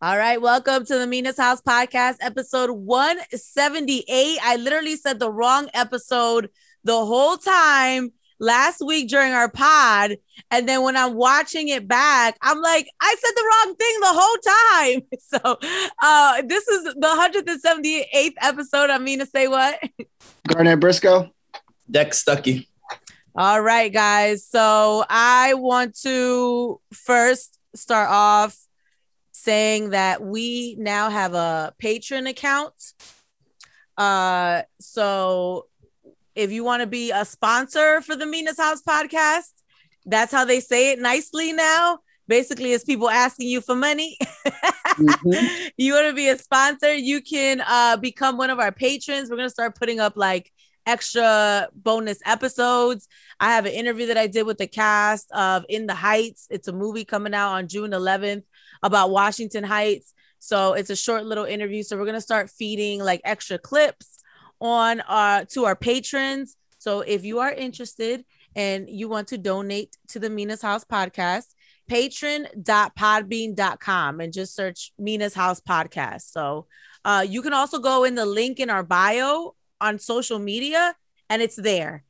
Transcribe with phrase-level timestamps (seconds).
[0.00, 4.38] All right, welcome to the Mina's House podcast, episode 178.
[4.40, 6.50] I literally said the wrong episode
[6.84, 10.18] the whole time last week during our pod.
[10.52, 14.14] And then when I'm watching it back, I'm like, I said the wrong thing the
[14.14, 14.38] whole
[14.70, 15.02] time.
[15.18, 15.58] So
[16.00, 17.58] uh this is the
[18.14, 18.90] 178th episode.
[18.90, 19.78] I'm Mina SayWhat?
[20.46, 21.32] Garnett Briscoe.
[21.90, 22.68] Dex Stuckey.
[23.34, 24.46] All right, guys.
[24.46, 28.56] So I want to first start off
[29.38, 32.74] saying that we now have a Patreon account.
[33.96, 35.66] Uh, so
[36.34, 39.50] if you want to be a sponsor for the Mina's House podcast,
[40.06, 41.98] that's how they say it nicely now.
[42.28, 44.16] Basically, it's people asking you for money.
[44.46, 45.68] mm-hmm.
[45.76, 49.30] You want to be a sponsor, you can uh, become one of our patrons.
[49.30, 50.52] We're going to start putting up like
[50.86, 53.08] extra bonus episodes.
[53.40, 56.46] I have an interview that I did with the cast of In the Heights.
[56.50, 58.42] It's a movie coming out on June 11th
[58.82, 60.14] about Washington Heights.
[60.38, 61.82] So it's a short little interview.
[61.82, 64.18] So we're gonna start feeding like extra clips
[64.60, 66.56] on uh to our patrons.
[66.78, 71.46] So if you are interested and you want to donate to the Mina's House podcast,
[71.88, 76.30] patron.podbean.com and just search Mina's House podcast.
[76.30, 76.66] So
[77.04, 80.94] uh you can also go in the link in our bio on social media
[81.30, 82.04] and it's there.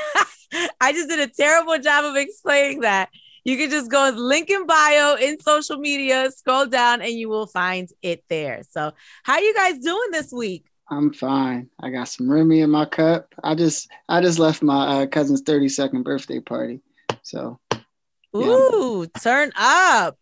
[0.80, 3.10] I just did a terrible job of explaining that.
[3.48, 7.46] You can just go link in bio in social media, scroll down, and you will
[7.46, 8.60] find it there.
[8.68, 10.66] So, how you guys doing this week?
[10.90, 11.70] I'm fine.
[11.80, 13.34] I got some Remy in my cup.
[13.42, 16.82] I just I just left my uh, cousin's 32nd birthday party.
[17.22, 17.58] So,
[18.36, 20.18] ooh, turn up.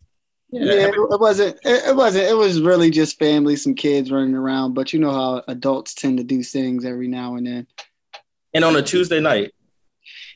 [0.49, 1.59] Yeah, it wasn't.
[1.65, 2.29] It, wasn't.
[2.29, 4.73] It was really just family, some kids running around.
[4.73, 7.67] But you know how adults tend to do things every now and then.
[8.53, 9.51] And on a Tuesday night,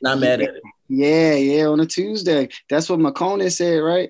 [0.01, 0.61] not mad at it.
[0.93, 2.49] Yeah, yeah, on a Tuesday.
[2.69, 4.09] That's what Makonnen said, right?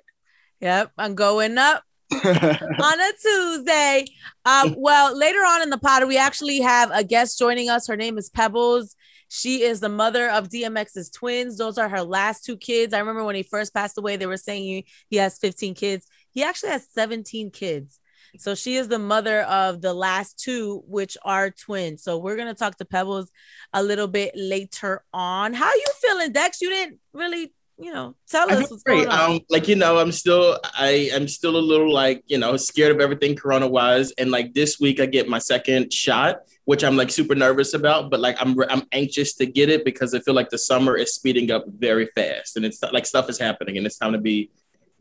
[0.62, 4.06] Yep, I'm going up on a Tuesday.
[4.46, 7.88] Um, well, later on in the pod, we actually have a guest joining us.
[7.88, 8.96] Her name is Pebbles.
[9.30, 11.56] She is the mother of DMX's twins.
[11.56, 12.96] Those are her last two kids.
[12.96, 16.08] I remember when he first passed away, they were saying he, he has 15 kids.
[16.32, 18.00] He actually has 17 kids.
[18.38, 22.04] So she is the mother of the last two, which are twins.
[22.04, 23.32] So we're gonna talk to Pebbles
[23.74, 25.54] a little bit later on.
[25.54, 26.62] How you feeling, Dex?
[26.62, 29.06] You didn't really, you know, tell us what's great.
[29.06, 29.32] going on.
[29.32, 32.92] Um, like you know, I'm still, I am still a little like you know scared
[32.92, 36.96] of everything Corona wise, and like this week I get my second shot, which I'm
[36.96, 38.10] like super nervous about.
[38.10, 41.14] But like I'm, I'm anxious to get it because I feel like the summer is
[41.14, 44.52] speeding up very fast, and it's like stuff is happening, and it's time to be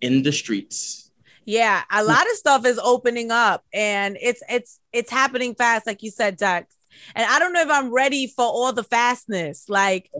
[0.01, 1.10] in the streets.
[1.45, 6.03] Yeah, a lot of stuff is opening up and it's it's it's happening fast, like
[6.03, 6.75] you said, Dex.
[7.15, 9.69] And I don't know if I'm ready for all the fastness.
[9.69, 10.11] Like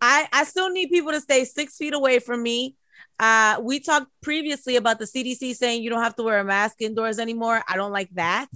[0.00, 2.76] I I still need people to stay six feet away from me.
[3.18, 6.82] Uh, we talked previously about the CDC saying you don't have to wear a mask
[6.82, 7.62] indoors anymore.
[7.68, 8.48] I don't like that.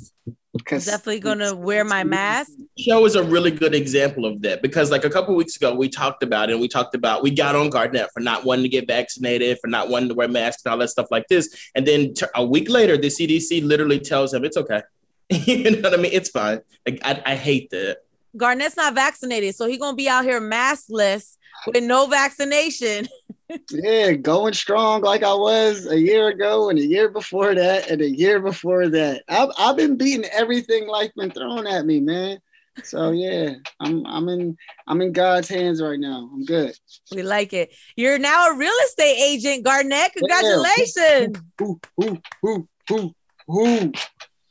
[0.55, 2.53] I'm definitely gonna wear my mask.
[2.79, 5.89] Show is a really good example of that because, like a couple weeks ago, we
[5.89, 6.53] talked about it.
[6.53, 9.69] and we talked about we got on Garnett for not wanting to get vaccinated, for
[9.69, 11.71] not wanting to wear masks and all that stuff like this.
[11.75, 14.83] And then t- a week later, the CDC literally tells him it's okay.
[15.31, 16.13] you know what I mean?
[16.13, 16.61] It's fine.
[16.87, 17.99] Like I, I hate that.
[18.37, 21.37] Garnett's not vaccinated, so he gonna be out here maskless
[21.67, 23.09] with no vaccination.
[23.71, 28.01] yeah, going strong like I was a year ago and a year before that and
[28.01, 29.23] a year before that.
[29.29, 32.41] I've, I've been beating everything life been thrown at me, man.
[32.85, 36.31] So yeah, I'm I'm in I'm in God's hands right now.
[36.33, 36.75] I'm good.
[37.13, 37.75] We like it.
[37.97, 40.13] You're now a real estate agent, Garnett.
[40.13, 41.39] Congratulations.
[41.61, 43.15] Ooh, ooh, ooh, ooh,
[43.51, 43.93] ooh.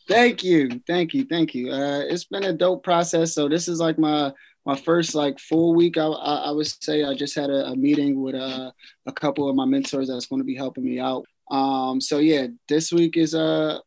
[0.07, 1.71] Thank you, thank you, thank you.
[1.71, 3.33] Uh, it's been a dope process.
[3.33, 4.31] So this is like my
[4.67, 7.75] my first like full week, I, I, I would say I just had a, a
[7.75, 8.69] meeting with uh,
[9.05, 11.23] a couple of my mentors that's going to be helping me out.
[11.49, 13.79] Um, so yeah, this week is uh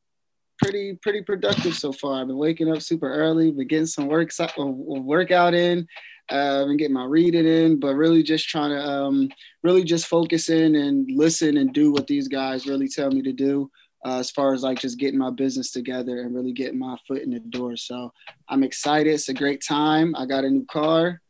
[0.58, 2.22] pretty pretty productive so far.
[2.22, 5.86] I've been waking up super early, been getting some work uh, workout in,
[6.32, 9.28] uh, and getting my reading in, but really just trying to um,
[9.62, 13.34] really just focus in and listen and do what these guys really tell me to
[13.34, 13.70] do
[14.04, 17.22] uh, as far as like just getting my business together and really getting my foot
[17.22, 17.76] in the door.
[17.76, 18.12] So
[18.48, 19.12] I'm excited.
[19.12, 20.14] It's a great time.
[20.16, 21.20] I got a new car.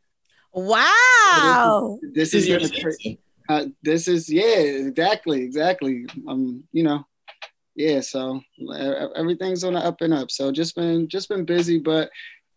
[0.53, 1.99] Wow.
[2.13, 3.17] This is, this is,
[3.49, 4.57] uh, this is yeah,
[4.87, 6.05] exactly, exactly.
[6.27, 7.05] Um, you know,
[7.75, 8.01] yeah.
[8.01, 8.41] So
[9.15, 10.31] everything's on the up and up.
[10.31, 12.09] So just been just been busy, but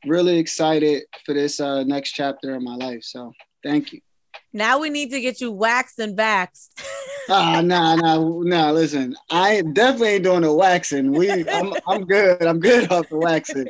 [0.07, 3.03] really excited for this uh, next chapter of my life.
[3.03, 4.01] So thank you.
[4.57, 6.71] Now we need to get you waxed and vaxxed.
[7.27, 8.71] Ah, uh, nah, nah, nah.
[8.71, 11.11] Listen, I definitely ain't doing the waxing.
[11.11, 12.43] We, I'm, I'm good.
[12.43, 13.69] I'm good off the waxing,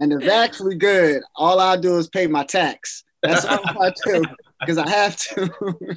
[0.00, 1.22] and the vax we good.
[1.36, 3.04] All I do is pay my tax.
[3.22, 4.24] That's all I do
[4.58, 5.48] because I have to.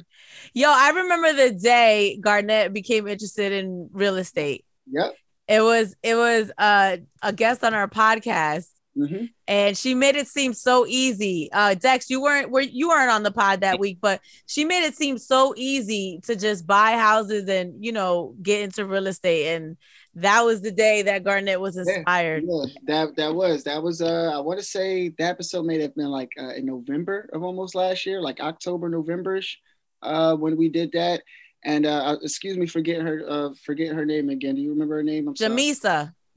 [0.54, 4.64] Yo, I remember the day Garnett became interested in real estate.
[4.88, 5.16] Yep.
[5.48, 9.30] It was it was uh, a guest on our podcast, Mhm.
[9.48, 11.48] and she made it seem so easy.
[11.52, 14.84] Uh, Dex, you weren't were you weren't on the pod that week, but she made
[14.84, 19.54] it seem so easy to just buy houses and you know get into real estate.
[19.56, 19.78] And
[20.16, 22.44] that was the day that Garnett was inspired.
[22.46, 25.94] Yeah, that that was that was uh I want to say the episode may have
[25.94, 29.54] been like uh, in November of almost last year, like October, Novemberish,
[30.02, 31.22] uh when we did that.
[31.64, 34.56] And uh excuse me for getting her uh forgetting her name again.
[34.56, 35.28] Do you remember her name?
[35.28, 35.54] I'm sorry.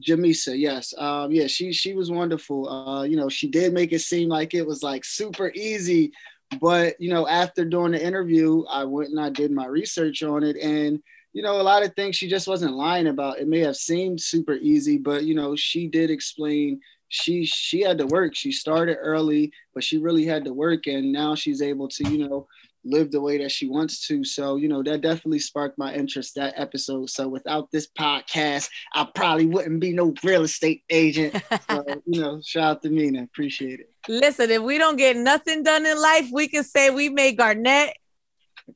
[0.03, 0.57] Jamisa.
[0.57, 0.93] Yes.
[0.97, 2.67] Um, yeah, she she was wonderful.
[2.67, 6.11] Uh, you know, she did make it seem like it was like super easy,
[6.59, 10.43] but you know, after doing the interview, I went and I did my research on
[10.43, 11.01] it, and
[11.33, 13.39] you know, a lot of things she just wasn't lying about.
[13.39, 17.97] It may have seemed super easy, but you know, she did explain she she had
[17.99, 18.35] to work.
[18.35, 22.27] She started early, but she really had to work, and now she's able to, you
[22.27, 22.47] know,
[22.85, 24.23] live the way that she wants to.
[24.23, 27.09] So, you know, that definitely sparked my interest that episode.
[27.09, 31.35] So without this podcast, I probably wouldn't be no real estate agent.
[31.69, 33.23] So, you know, shout out to Mina.
[33.23, 33.89] Appreciate it.
[34.07, 37.97] Listen, if we don't get nothing done in life, we can say we made Garnett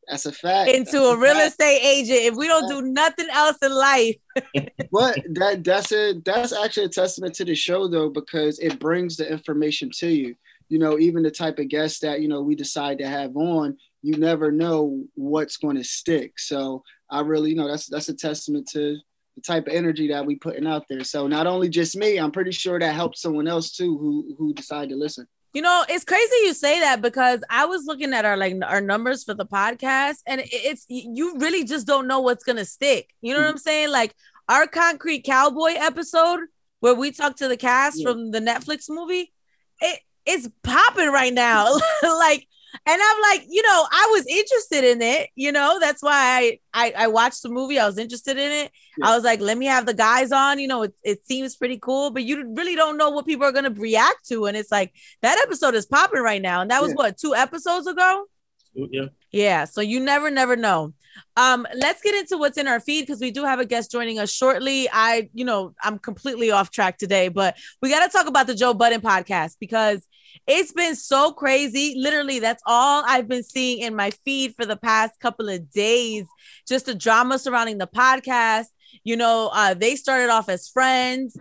[0.08, 0.70] That's a fact.
[0.72, 1.48] into That's a real fact.
[1.48, 2.20] estate agent.
[2.24, 4.16] If we don't do nothing else in life,
[4.92, 9.18] But that that's a that's actually a testament to the show though, because it brings
[9.18, 10.36] the information to you.
[10.68, 13.78] You know, even the type of guests that you know we decide to have on,
[14.02, 16.40] you never know what's going to stick.
[16.40, 18.98] So I really, you know, that's that's a testament to
[19.36, 21.04] the type of energy that we putting out there.
[21.04, 24.54] So not only just me, I'm pretty sure that helps someone else too who who
[24.54, 25.28] decide to listen.
[25.54, 28.82] you know, it's crazy you say that because I was looking at our like our
[28.82, 33.10] numbers for the podcast, and it's you really just don't know what's gonna stick.
[33.22, 33.54] You know what mm-hmm.
[33.54, 33.90] I'm saying?
[33.92, 34.16] Like
[34.48, 36.42] our concrete cowboy episode
[36.80, 38.10] where we talk to the cast Yeah.
[38.10, 39.34] from the Netflix movie,
[39.82, 41.76] it it's popping right now.
[42.04, 42.48] like,
[42.86, 45.30] and I'm like, you know, I was interested in it.
[45.36, 47.80] You know, that's why I I, I watched the movie.
[47.80, 48.72] I was interested in it.
[49.02, 50.60] I was like, let me have the guys on.
[50.60, 53.52] You know, it, it seems pretty cool, but you really don't know what people are
[53.52, 54.46] gonna react to.
[54.46, 56.62] And it's like that episode is popping right now.
[56.62, 56.96] And that was Yeah.
[56.96, 58.26] what two episodes ago.
[58.74, 59.06] Yeah.
[59.32, 60.94] Yeah, so you never, never know.
[61.36, 64.20] Um, let's get into what's in our feed because we do have a guest joining
[64.20, 64.88] us shortly.
[64.92, 68.56] I, you know, I'm completely off track today, but we got to talk about the
[68.56, 70.06] Joe Budden podcast because
[70.48, 71.96] it's been so crazy.
[71.98, 76.26] Literally, that's all I've been seeing in my feed for the past couple of days.
[76.68, 78.66] Just the drama surrounding the podcast.
[79.04, 81.38] You know, uh, they started off as friends,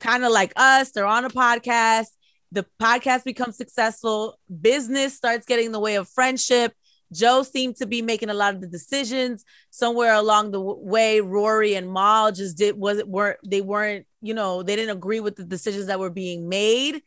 [0.00, 0.90] kind of like us.
[0.90, 2.08] They're on a podcast.
[2.52, 4.38] The podcast becomes successful.
[4.60, 6.74] Business starts getting in the way of friendship.
[7.12, 9.44] Joe seemed to be making a lot of the decisions.
[9.70, 14.62] Somewhere along the way, Rory and Mal just did wasn't weren't they weren't you know
[14.62, 17.02] they didn't agree with the decisions that were being made,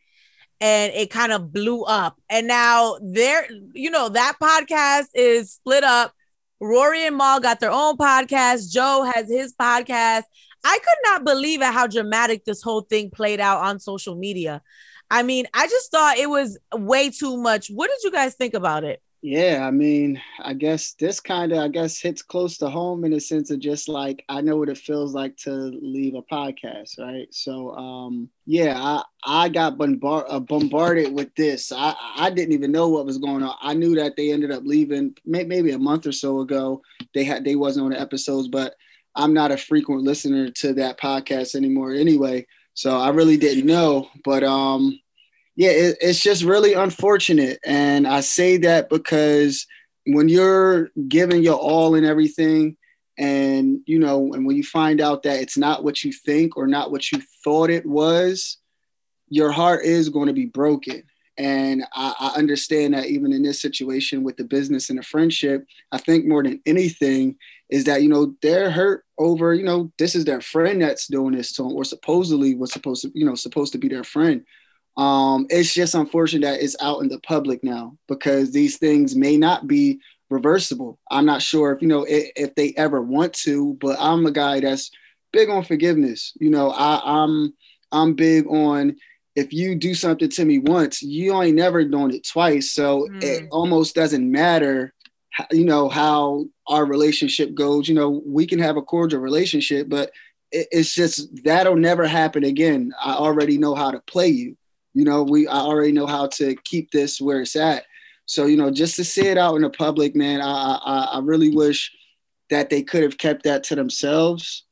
[0.64, 2.18] and it kind of blew up.
[2.30, 6.14] And now they're you know that podcast is split up.
[6.58, 8.72] Rory and Mal got their own podcast.
[8.72, 10.22] Joe has his podcast.
[10.64, 14.62] I could not believe at how dramatic this whole thing played out on social media.
[15.10, 17.68] I mean, I just thought it was way too much.
[17.68, 19.02] What did you guys think about it?
[19.26, 23.10] Yeah, I mean, I guess this kind of, I guess, hits close to home in
[23.10, 26.98] the sense of just like I know what it feels like to leave a podcast,
[26.98, 27.26] right?
[27.30, 31.72] So, um, yeah, I I got bombard, uh, bombarded with this.
[31.72, 33.56] I I didn't even know what was going on.
[33.62, 36.82] I knew that they ended up leaving may, maybe a month or so ago.
[37.14, 38.74] They had they wasn't on the episodes, but
[39.16, 42.46] I'm not a frequent listener to that podcast anymore, anyway.
[42.74, 44.98] So I really didn't know, but um
[45.56, 47.58] yeah, it, it's just really unfortunate.
[47.64, 49.66] And I say that because
[50.06, 52.76] when you're giving your all and everything,
[53.16, 56.66] and you know, and when you find out that it's not what you think or
[56.66, 58.58] not what you thought it was,
[59.28, 61.04] your heart is going to be broken.
[61.36, 65.64] And I, I understand that even in this situation with the business and the friendship,
[65.90, 67.36] I think more than anything
[67.70, 71.34] is that you know they're hurt over you know this is their friend that's doing
[71.36, 74.44] this to them, or supposedly was supposed to you know supposed to be their friend
[74.96, 79.36] um, it's just unfortunate that it's out in the public now because these things may
[79.36, 79.98] not be
[80.30, 80.98] reversible.
[81.10, 84.30] I'm not sure if you know if, if they ever want to, but I'm a
[84.30, 84.90] guy that's
[85.32, 86.32] big on forgiveness.
[86.40, 87.54] You know, I, I'm
[87.92, 88.96] I'm big on
[89.34, 92.70] if you do something to me once, you ain't never doing it twice.
[92.70, 93.24] So Mm.
[93.24, 94.94] it almost doesn't matter,
[95.50, 97.88] you know, how our relationship goes.
[97.88, 100.12] You know, we can have a cordial relationship, but
[100.52, 102.92] it, it's just that'll never happen again.
[103.04, 104.56] I already know how to play you
[104.94, 107.84] you know we i already know how to keep this where it's at.
[108.26, 111.18] So you know just to see it out in the public man i i, I
[111.20, 111.92] really wish
[112.50, 114.64] that they could have kept that to themselves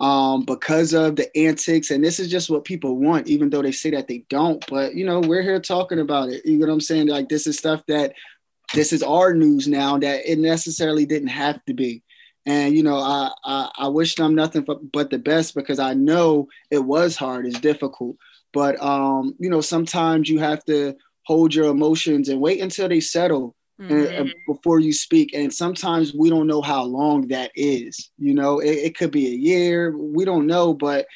[0.00, 1.90] um because of the antics.
[1.90, 4.64] And this is just what people want even though they say that they don't.
[4.68, 6.44] But you know we're here talking about it.
[6.44, 7.08] You know what i'm saying?
[7.08, 8.14] Like this is stuff that
[8.74, 12.02] this is our news now that it necessarily didn't have to be.
[12.46, 16.48] And you know, I, I, I wish them nothing but the best because I know
[16.70, 18.16] it was hard, it's difficult.
[18.52, 20.94] But um, you know, sometimes you have to
[21.24, 24.28] hold your emotions and wait until they settle mm-hmm.
[24.46, 25.34] before you speak.
[25.34, 28.10] And sometimes we don't know how long that is.
[28.18, 29.96] You know, it, it could be a year.
[29.96, 31.06] We don't know, but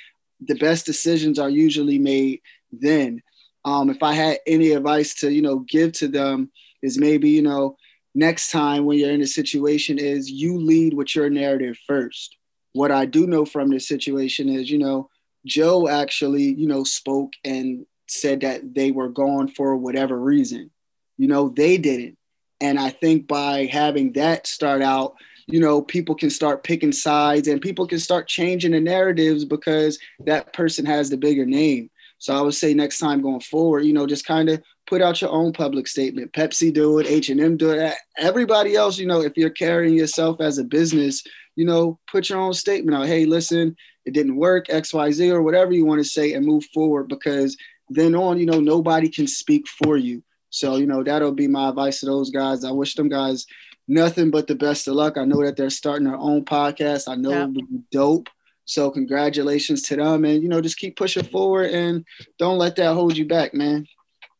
[0.41, 2.41] the best decisions are usually made
[2.73, 3.23] then.
[3.65, 6.51] Um, if I had any advice to, you know, give to them,
[6.83, 7.77] is maybe, you know,
[8.15, 12.37] next time when you're in a situation is you lead with your narrative first.
[12.73, 15.09] What I do know from this situation is, you know,
[15.47, 20.71] Joe actually, you know, spoke and said that they were gone for whatever reason.
[21.17, 22.19] You know, they didn't.
[22.61, 25.15] And I think by having that start out,
[25.47, 29.99] you know, people can start picking sides and people can start changing the narratives because
[30.25, 31.91] that person has the bigger name.
[32.19, 35.21] So I would say next time going forward, you know, just kind of put out
[35.21, 36.33] your own public statement.
[36.33, 37.95] Pepsi do it, H&M do it.
[38.19, 41.23] Everybody else, you know, if you're carrying yourself as a business,
[41.57, 43.07] you know, put your own statement out.
[43.07, 47.09] Hey, listen, it didn't work, XYZ or whatever you want to say and move forward
[47.09, 47.57] because
[47.89, 50.23] then on, you know, nobody can speak for you.
[50.51, 52.65] So, you know, that'll be my advice to those guys.
[52.65, 53.47] I wish them guys
[53.89, 55.17] nothing but the best of luck.
[55.17, 57.09] I know that they're starting their own podcast.
[57.09, 57.51] I know yep.
[57.51, 58.29] it'll be dope.
[58.65, 62.05] So congratulations to them and you know just keep pushing forward and
[62.37, 63.87] don't let that hold you back, man.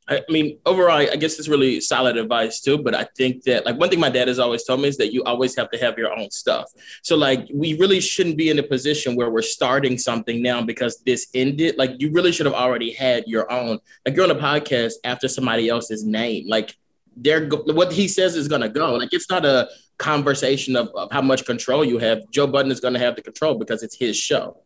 [0.09, 2.79] I mean, overall, I guess it's really solid advice too.
[2.79, 5.13] But I think that, like, one thing my dad has always told me is that
[5.13, 6.71] you always have to have your own stuff.
[7.03, 11.03] So, like, we really shouldn't be in a position where we're starting something now because
[11.05, 11.77] this ended.
[11.77, 13.81] Like, you really should have already had your own.
[14.07, 16.47] Like, you're on a podcast after somebody else's name.
[16.47, 16.77] Like,
[17.17, 18.95] they're what he says is going to go.
[18.95, 22.31] Like, it's not a conversation of, of how much control you have.
[22.31, 24.63] Joe Budden is going to have the control because it's his show.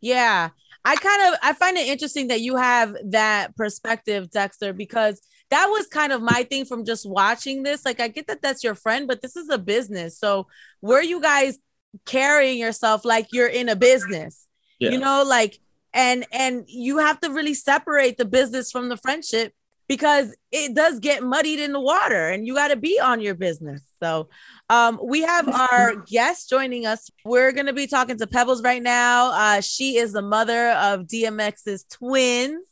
[0.00, 0.50] Yeah.
[0.84, 5.20] I kind of I find it interesting that you have that perspective, Dexter, because
[5.50, 7.84] that was kind of my thing from just watching this.
[7.84, 10.18] Like I get that that's your friend, but this is a business.
[10.18, 10.46] So
[10.80, 11.58] were you guys
[12.04, 14.46] carrying yourself like you're in a business?
[14.78, 14.90] Yeah.
[14.90, 15.58] You know, like
[15.94, 19.52] and and you have to really separate the business from the friendship
[19.88, 23.34] because it does get muddied in the water and you got to be on your
[23.34, 23.82] business.
[24.00, 24.28] So,
[24.70, 27.10] um, we have our guest joining us.
[27.24, 29.32] We're going to be talking to Pebbles right now.
[29.32, 32.66] Uh, she is the mother of DMX's twins.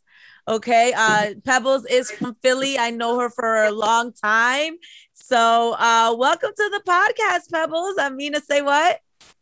[0.46, 0.92] Okay.
[0.96, 2.78] Uh, Pebbles is from Philly.
[2.78, 4.76] I know her for a long time.
[5.14, 7.96] So, uh, welcome to the podcast, Pebbles.
[7.98, 8.96] I'm Mina SayWhat?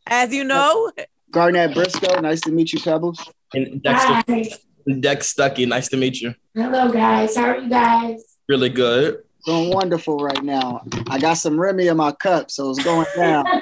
[0.07, 0.91] As you know,
[1.31, 2.21] Garnett Briscoe.
[2.21, 3.19] Nice to meet you, Pebbles.
[3.53, 4.57] And Dexter.
[4.99, 6.35] Dex Stuckey, nice to meet you.
[6.53, 7.35] Hello, guys.
[7.35, 8.37] How are you guys?
[8.47, 9.23] Really good.
[9.45, 10.83] Doing wonderful right now.
[11.09, 13.45] I got some Remy in my cup, so it's going down.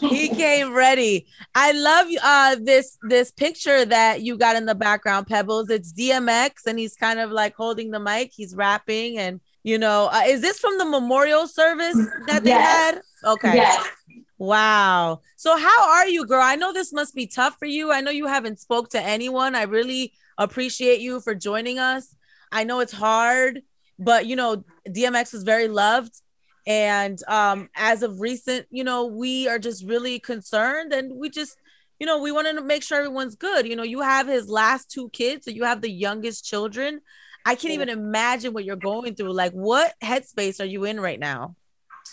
[0.00, 1.26] he came ready.
[1.54, 5.70] I love uh this this picture that you got in the background, Pebbles.
[5.70, 8.32] It's DMX, and he's kind of like holding the mic.
[8.34, 12.94] He's rapping, and you know, uh, is this from the memorial service that they yes.
[13.22, 13.32] had?
[13.32, 13.54] Okay.
[13.54, 13.88] Yes.
[14.38, 15.20] Wow.
[15.36, 16.42] So how are you, girl?
[16.42, 17.90] I know this must be tough for you.
[17.90, 19.56] I know you haven't spoke to anyone.
[19.56, 22.14] I really appreciate you for joining us.
[22.52, 23.62] I know it's hard,
[23.98, 26.12] but you know, DMX is very loved.
[26.66, 31.56] And um, as of recent, you know, we are just really concerned and we just,
[31.98, 33.66] you know, we want to make sure everyone's good.
[33.66, 37.00] You know, you have his last two kids, so you have the youngest children.
[37.44, 39.32] I can't even imagine what you're going through.
[39.32, 41.56] Like, what headspace are you in right now?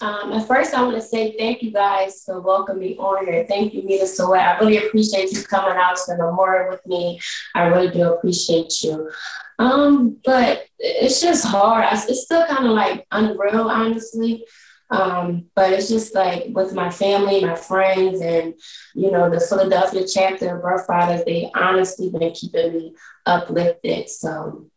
[0.02, 3.46] Um, at first, I want to say thank you guys for welcoming me on here.
[3.48, 4.40] Thank you, Mina SayWhat.
[4.40, 7.20] I really appreciate you coming out to the memorial with me.
[7.54, 9.10] I really do appreciate you.
[9.58, 11.88] Um, but it's just hard.
[11.92, 14.46] It's still kind of like unreal, honestly.
[14.92, 18.54] Um, but it's just like with my family, my friends, and
[18.94, 24.10] you know, the Philadelphia chapter of Birth Fathers, they honestly been keeping me uplifted.
[24.10, 24.68] So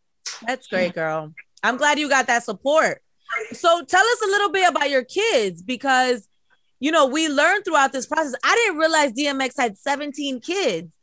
[0.45, 1.33] that's great, girl.
[1.61, 3.03] I'm glad you got that support.
[3.51, 6.27] So tell us a little bit about your kids because
[6.79, 8.35] you know we learned throughout this process.
[8.43, 10.93] I didn't realize DMX had 17 kids.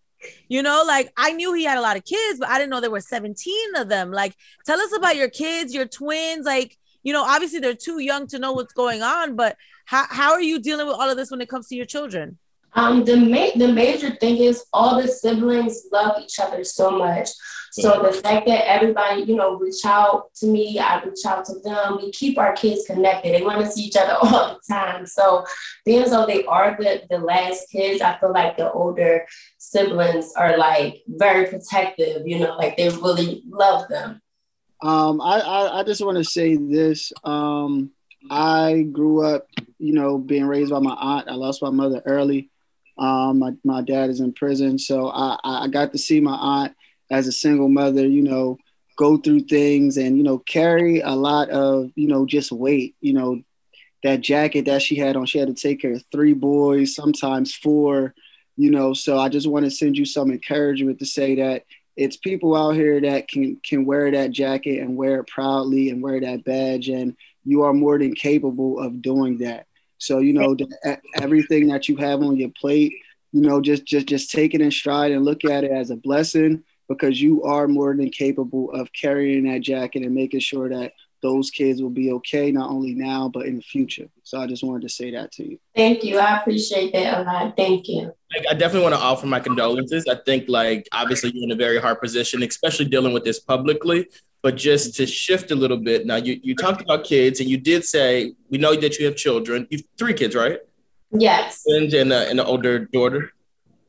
[0.49, 2.81] You know, like I knew he had a lot of kids, but I didn't know
[2.81, 4.11] there were 17 of them.
[4.11, 6.47] Like, tell us about your kids, your twins.
[6.47, 10.33] Like, you know, obviously they're too young to know what's going on, but how, how
[10.33, 12.39] are you dealing with all of this when it comes to your children?
[12.77, 17.31] Um, the ma- the major thing is all the siblings love each other so much.
[17.73, 21.59] So the fact that everybody, you know, reach out to me, I reach out to
[21.61, 21.99] them.
[22.01, 23.35] We keep our kids connected.
[23.35, 25.07] They want to see each other all the time.
[25.07, 25.45] So
[25.85, 29.27] being as though they are the, the last kids, I feel like the older
[29.59, 34.23] siblings are like very protective, you know, like they really love them.
[34.83, 37.13] Um, I, I, I just want to say this.
[37.25, 37.91] Um,
[38.31, 41.29] I grew up, you know, being raised by my aunt.
[41.29, 42.51] I lost my mother early.
[42.99, 44.79] Um, my, my dad is in prison.
[44.79, 46.75] So I, I got to see my aunt
[47.11, 48.59] as a single mother, you know,
[48.97, 53.13] go through things and, you know, carry a lot of, you know, just weight, you
[53.13, 53.43] know,
[54.03, 55.27] that jacket that she had on.
[55.27, 58.15] She had to take care of three boys, sometimes four,
[58.57, 58.95] you know.
[58.95, 61.65] So I just want to send you some encouragement to say that
[61.97, 66.03] it's people out here that can can wear that jacket and wear it proudly and
[66.03, 69.67] wear that badge, and you are more than capable of doing that.
[69.99, 70.57] So you know
[71.15, 72.95] everything that you have on your plate,
[73.33, 75.97] you know, just just just take it in stride and look at it as a
[75.97, 80.93] blessing because you are more than capable of carrying that jacket and making sure that
[81.23, 84.09] those kids will be okay, not only now, but in the future.
[84.23, 85.59] So I just wanted to say that to you.
[85.75, 86.19] Thank you.
[86.19, 87.57] I appreciate that a lot.
[87.57, 88.13] Thank you.
[88.49, 90.07] I definitely want to offer my condolences.
[90.09, 94.07] I think, like, obviously, you're in a very hard position, especially dealing with this publicly.
[94.47, 97.57] But just to shift a little bit, now you, you talked about kids, and you
[97.57, 99.67] did say we know that you have children.
[99.71, 100.61] You've three kids, right?
[101.11, 101.65] Yes.
[101.67, 103.33] And, and, uh, and an older daughter.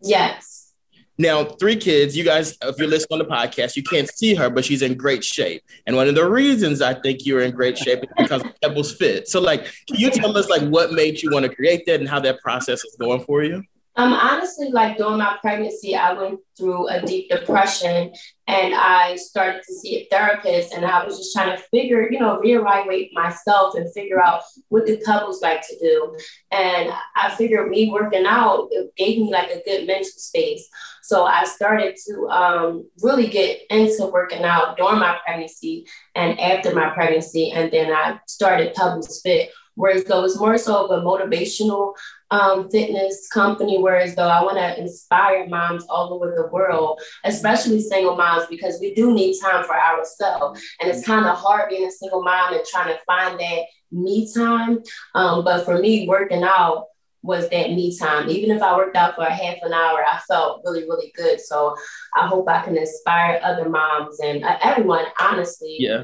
[0.02, 0.74] Yes.
[1.20, 4.50] Now, three kids, you guys, if you're listening on the podcast, you can't see her,
[4.50, 5.62] but she's in great shape.
[5.86, 9.28] And one of the reasons I think you're in great shape is because Pebbles fit.
[9.28, 12.10] So, like, can you tell us, like, what made you want to create that and
[12.10, 13.62] how that process is going for you?
[13.98, 18.13] Um, honestly, like during my pregnancy, I went through a deep depression
[18.46, 22.20] and I started to see a therapist and I was just trying to figure, you
[22.20, 26.16] know, reevaluate myself and figure out what do couples like to do.
[26.51, 30.70] And I figured me working out, it gave me like a good mental space.
[31.01, 36.72] So I started to um, really get into working out during my pregnancy and after
[36.75, 37.50] my pregnancy.
[37.50, 41.94] And then I started Pebbles Fit, where it was more so of a motivational
[42.31, 47.81] um, fitness company, whereas though I want to inspire moms all over the world, especially
[47.81, 50.62] single moms, because we do need time for ourselves.
[50.81, 54.31] And it's kind of hard being a single mom and trying to find that me
[54.34, 54.79] time.
[55.15, 56.88] Um, but for me, working out
[57.24, 58.29] was that me time.
[58.29, 61.39] Even if I worked out for a half an hour, I felt really, really good.
[61.39, 61.75] So
[62.15, 66.03] I hope I can inspire other moms and uh, everyone, honestly, yeah,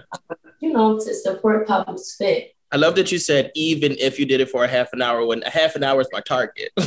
[0.59, 2.51] you know, to support Pebbles Fit.
[2.73, 5.23] I love that you said even if you did it for a half an hour,
[5.23, 6.71] when a half an hour is my target.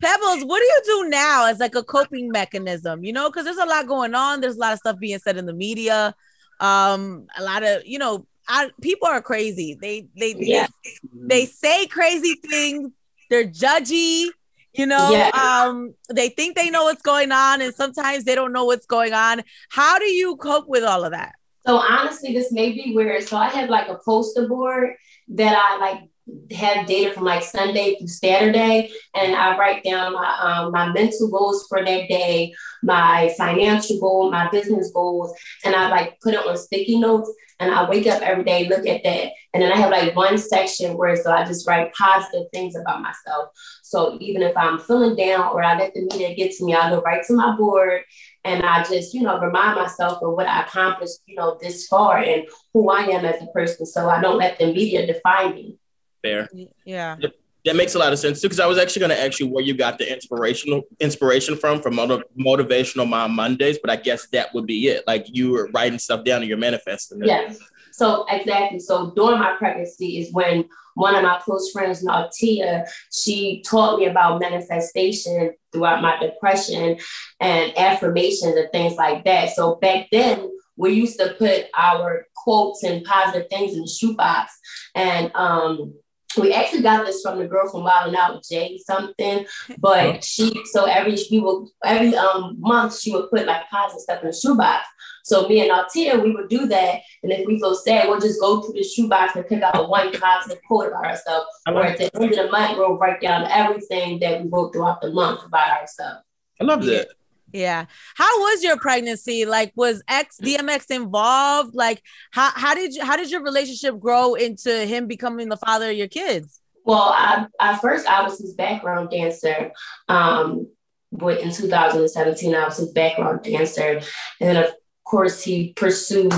[0.00, 3.04] Pebbles, what do you do now as like a coping mechanism?
[3.04, 4.40] You know, because there's a lot going on.
[4.40, 6.14] There's a lot of stuff being said in the media.
[6.60, 9.76] Um, a lot of you know, I, people are crazy.
[9.78, 10.66] They they yeah.
[10.82, 12.90] they, they say crazy things.
[13.28, 14.28] They're judgy.
[14.74, 15.30] You know, yeah.
[15.34, 19.12] um, they think they know what's going on, and sometimes they don't know what's going
[19.12, 19.42] on.
[19.68, 21.34] How do you cope with all of that?
[21.66, 23.22] So honestly, this may be weird.
[23.22, 24.94] So I have like a poster board
[25.28, 26.08] that I like
[26.52, 31.28] have data from like Sunday through Saturday, and I write down my um, my mental
[31.28, 36.46] goals for that day, my financial goal, my business goals, and I like put it
[36.46, 37.32] on sticky notes.
[37.62, 40.36] And I wake up every day, look at that, and then I have like one
[40.36, 43.50] section where so I just write positive things about myself.
[43.82, 46.90] So even if I'm feeling down or I let the media get to me, I
[46.90, 48.02] go right to my board
[48.42, 52.18] and I just, you know, remind myself of what I accomplished, you know, this far
[52.18, 53.86] and who I am as a person.
[53.86, 55.78] So I don't let the media define me.
[56.22, 56.48] Fair.
[56.84, 57.16] Yeah.
[57.64, 59.46] That makes a lot of sense too, because I was actually going to ask you
[59.48, 64.26] where you got the inspirational inspiration from from motiv- motivational mom Mondays, but I guess
[64.32, 65.04] that would be it.
[65.06, 67.26] Like you were writing stuff down and you're manifesting it.
[67.26, 67.58] Yes.
[67.92, 68.80] So exactly.
[68.80, 74.06] So during my pregnancy is when one of my close friends, Nautia, she taught me
[74.06, 76.98] about manifestation throughout my depression
[77.40, 79.50] and affirmations and things like that.
[79.50, 84.58] So back then, we used to put our quotes and positive things in the shoebox.
[84.94, 85.94] And um,
[86.40, 89.44] we actually got this from the girl from Wild Out, Jay something.
[89.78, 94.22] But she, so every we will every um month she would put like positive stuff
[94.22, 94.86] in the shoebox.
[95.24, 97.00] So me and Altia, we would do that.
[97.22, 99.82] And if we feel sad, we'll just go to the shoebox and pick out a
[99.84, 101.46] one positive quote about ourselves.
[101.66, 105.00] Or at the end of the month, we'll write down everything that we wrote throughout
[105.00, 106.22] the month about ourselves.
[106.60, 107.08] I love that.
[107.52, 107.86] Yeah.
[108.14, 109.44] How was your pregnancy?
[109.44, 111.74] Like was X DMX involved?
[111.74, 115.90] Like how how did you how did your relationship grow into him becoming the father
[115.90, 116.60] of your kids?
[116.84, 119.72] Well, I, I first I was his background dancer.
[120.08, 120.68] Um
[121.12, 124.00] but in 2017 I was his background dancer.
[124.00, 124.02] And
[124.40, 124.70] then of
[125.04, 126.34] course he pursued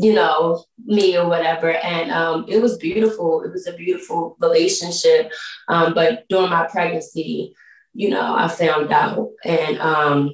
[0.00, 5.32] you know me or whatever and um, it was beautiful it was a beautiful relationship
[5.68, 7.52] um, but during my pregnancy
[7.98, 10.30] you know, I found out and um,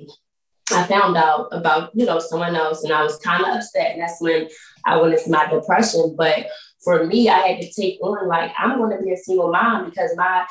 [0.71, 3.93] I found out about, you know, someone else and I was kind of upset.
[3.93, 4.49] And that's when
[4.85, 6.15] I went into my depression.
[6.15, 6.49] But
[6.85, 9.89] for me, I had to take on like, I'm going to be a single mom
[9.89, 10.45] because my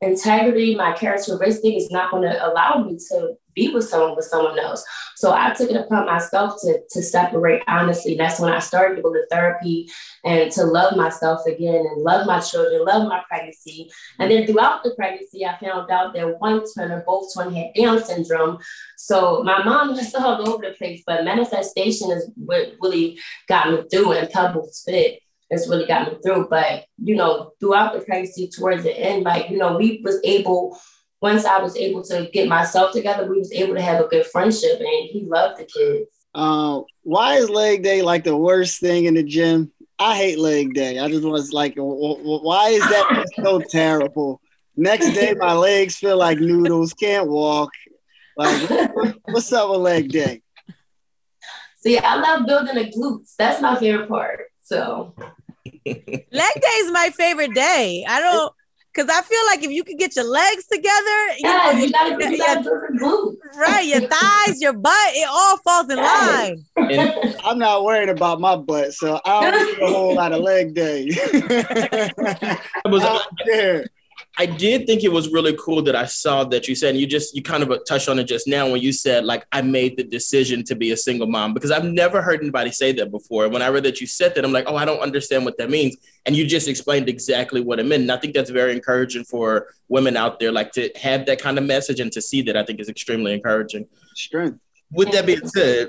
[0.00, 4.58] integrity, my characteristic is not going to allow me to be with someone with someone
[4.58, 4.84] else.
[5.16, 8.14] So I took it upon myself to, to separate honestly.
[8.14, 9.90] That's when I started to go to therapy
[10.24, 13.90] and to love myself again and love my children, love my pregnancy.
[14.20, 17.72] And then throughout the pregnancy, I found out that one twin or both twin had
[17.74, 18.58] Down syndrome.
[18.96, 23.82] So my mom was all over the place, but manifestation is what really got me
[23.90, 26.48] through and pebbles fit it's really got me through.
[26.48, 30.78] But you know, throughout the pregnancy, towards the end, like you know, we was able.
[31.22, 34.26] Once I was able to get myself together, we was able to have a good
[34.26, 36.10] friendship, and he loved the kids.
[36.34, 39.72] Uh, why is leg day like the worst thing in the gym?
[39.98, 40.98] I hate leg day.
[40.98, 44.40] I just was like, why is that so terrible?
[44.76, 47.70] Next day, my legs feel like noodles, can't walk.
[48.36, 48.60] Like,
[49.24, 50.42] what's up with leg day?
[51.78, 53.34] See, I love building the glutes.
[53.38, 54.40] That's my favorite part.
[54.60, 55.14] So
[55.86, 58.04] leg day is my favorite day.
[58.06, 58.52] I don't
[58.96, 61.92] because I feel like if you could get your legs together, you, yeah, know, you
[61.92, 66.64] gotta get your, right, your thighs, your butt, it all falls in line.
[66.76, 70.40] And I'm not worried about my butt, so I don't need a whole lot of
[70.40, 71.10] leg day.
[71.14, 73.86] I was out there.
[74.38, 77.06] I did think it was really cool that I saw that you said, and you
[77.06, 79.96] just, you kind of touched on it just now when you said, like, I made
[79.96, 83.48] the decision to be a single mom because I've never heard anybody say that before.
[83.48, 85.70] When I read that you said that, I'm like, oh, I don't understand what that
[85.70, 85.96] means.
[86.26, 88.02] And you just explained exactly what it meant.
[88.02, 91.58] And I think that's very encouraging for women out there, like to have that kind
[91.58, 93.86] of message and to see that, I think is extremely encouraging.
[94.14, 94.58] Strength.
[94.92, 95.88] With that being said,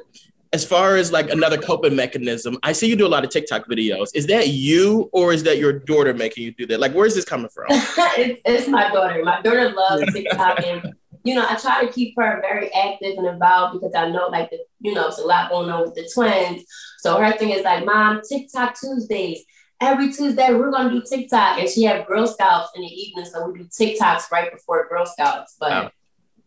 [0.53, 3.67] as far as like another coping mechanism, I see you do a lot of TikTok
[3.67, 4.10] videos.
[4.13, 6.79] Is that you or is that your daughter making you do that?
[6.79, 7.65] Like, where's this coming from?
[7.69, 9.23] it's, it's, my daughter.
[9.23, 13.27] My daughter loves TikTok and you know, I try to keep her very active and
[13.27, 16.10] involved because I know like the, you know, it's a lot going on with the
[16.13, 16.63] twins.
[16.99, 19.43] So her thing is like, Mom, TikTok Tuesdays.
[19.81, 23.47] Every Tuesday we're gonna do TikTok, and she have Girl Scouts in the evening, so
[23.47, 25.55] we do TikToks right before Girl Scouts.
[25.60, 25.89] But oh.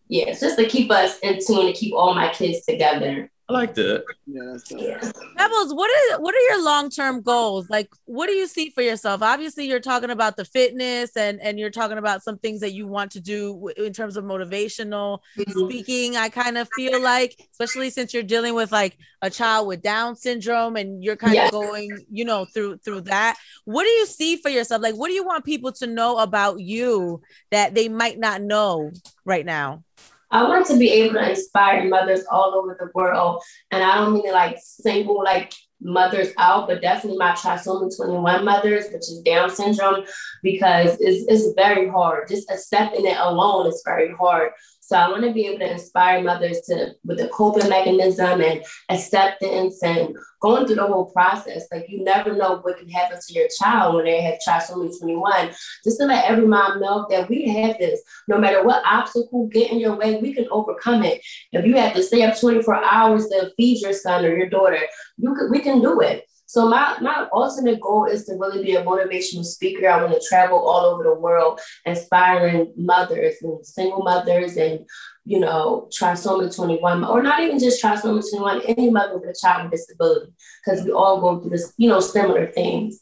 [0.08, 3.30] yeah, it's just to keep us in tune to keep all my kids together.
[3.50, 4.04] I like that.
[4.26, 5.00] Yeah,
[5.36, 7.68] Pebbles, what are what are your long term goals?
[7.68, 9.22] Like, what do you see for yourself?
[9.22, 12.86] Obviously, you're talking about the fitness and and you're talking about some things that you
[12.86, 15.66] want to do in terms of motivational mm-hmm.
[15.66, 16.16] speaking.
[16.16, 20.14] I kind of feel like, especially since you're dealing with like a child with Down
[20.14, 21.48] syndrome and you're kind yes.
[21.48, 23.36] of going, you know, through through that.
[23.64, 24.80] What do you see for yourself?
[24.80, 28.92] Like, what do you want people to know about you that they might not know
[29.24, 29.82] right now?
[30.30, 33.42] I want to be able to inspire mothers all over the world.
[33.70, 38.44] And I don't mean to like single like mothers out, but definitely my trisomy 21
[38.44, 40.04] mothers, which is Down syndrome,
[40.42, 42.28] because it's, it's very hard.
[42.28, 44.52] Just accepting it alone is very hard.
[44.90, 48.64] So I want to be able to inspire mothers to with the coping mechanism and
[48.88, 51.68] acceptance and going through the whole process.
[51.70, 55.50] Like you never know what can happen to your child when they have trisomy 21.
[55.85, 58.00] Just to let every mom know that we have this.
[58.26, 61.22] No matter what obstacle get in your way, we can overcome it.
[61.53, 64.81] If you have to stay up 24 hours to feed your son or your daughter,
[65.18, 66.24] you could we can do it.
[66.50, 69.88] So my, my ultimate goal is to really be a motivational speaker.
[69.88, 74.80] I want to travel all over the world, inspiring mothers and single mothers and,
[75.24, 79.70] you know, trisomy 21, or not even just trisomy 21, any mother with a child
[79.70, 80.32] with disability,
[80.64, 82.98] because we all go through this, you know, similar things.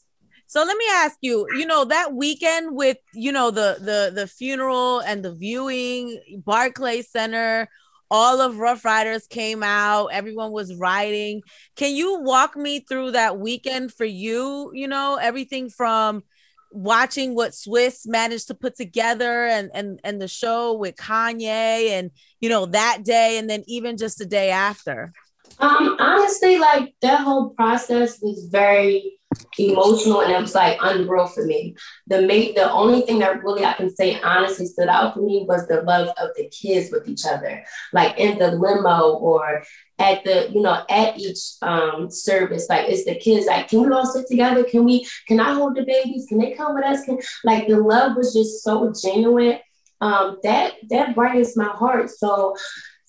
[0.46, 4.26] So let me ask you, you know, that weekend with, you know, the the the
[4.26, 7.70] funeral and the viewing, Barclay Center,
[8.10, 11.42] all of Ruff Ryders came out, everyone was riding.
[11.76, 14.70] Can you walk me through that weekend for you?
[14.74, 16.22] You know, everything from
[16.70, 22.10] watching what Swizz managed to put together and and and the show with Kanye and
[22.40, 25.12] you know that day and then even just the day after.
[25.58, 29.17] Um honestly like that whole process was very
[29.58, 31.74] emotional and it was like unreal for me.
[32.06, 35.44] The mate, the only thing that really I can say honestly stood out for me
[35.48, 39.62] was the love of the kids with each other, like in the limo or
[39.98, 42.68] at the, you know, at each um, service.
[42.68, 44.64] Like it's the kids like, can we all sit together?
[44.64, 46.26] Can we, can I hold the babies?
[46.28, 47.04] Can they come with us?
[47.04, 49.58] Can like the love was just so genuine.
[50.00, 52.08] Um, that that brightens my heart.
[52.10, 52.54] So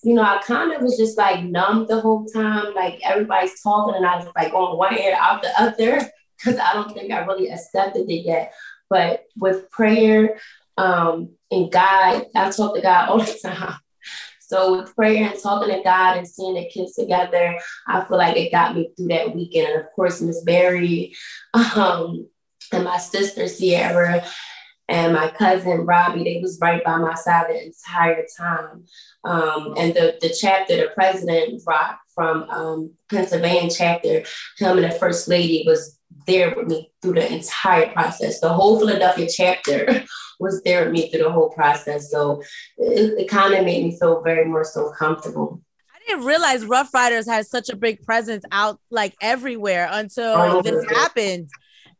[0.03, 2.73] you know, I kind of was just like numb the whole time.
[2.73, 6.73] Like everybody's talking and I was like on one ear out the other because I
[6.73, 8.53] don't think I really accepted it yet.
[8.89, 10.39] But with prayer
[10.77, 13.75] um, and God, I talk to God all the time.
[14.39, 18.35] So with prayer and talking to God and seeing the kids together, I feel like
[18.35, 19.67] it got me through that weekend.
[19.67, 21.15] And of course, Miss Barry
[21.53, 22.27] um,
[22.71, 24.25] and my sister Sierra
[24.87, 28.85] and my cousin Robbie, they was right by my side the entire time.
[29.23, 34.23] Um, and the, the chapter, the president, Rock from um, Pennsylvania chapter,
[34.57, 35.98] him and the first lady was
[36.29, 38.39] there with me through the entire process.
[38.39, 40.03] The whole Philadelphia chapter
[40.39, 42.11] was there with me through the whole process.
[42.11, 42.41] So
[42.77, 45.61] it, it kind of made me feel very more so comfortable.
[45.93, 50.61] I didn't realize Ruff Ryders had such a big presence out like everywhere until oh,
[50.61, 51.49] this happened.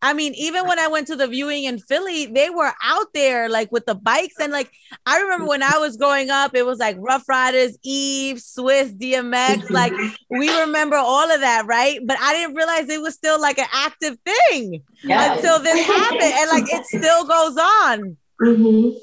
[0.02, 3.50] I mean, even when I went to the viewing in Philly, they were out there
[3.50, 4.36] like with the bikes.
[4.40, 4.72] And like,
[5.06, 9.70] I remember when I was growing up, it was like Ruff Ryders, Eve, Swizz, DMX.
[9.80, 9.94] Like,
[10.30, 12.00] we remember all of that, right?
[12.06, 15.38] But I didn't realize it was still like an active thing yes.
[15.38, 16.22] until this happened.
[16.22, 18.18] And like, it still goes on.
[18.42, 18.98] Mm-hmm.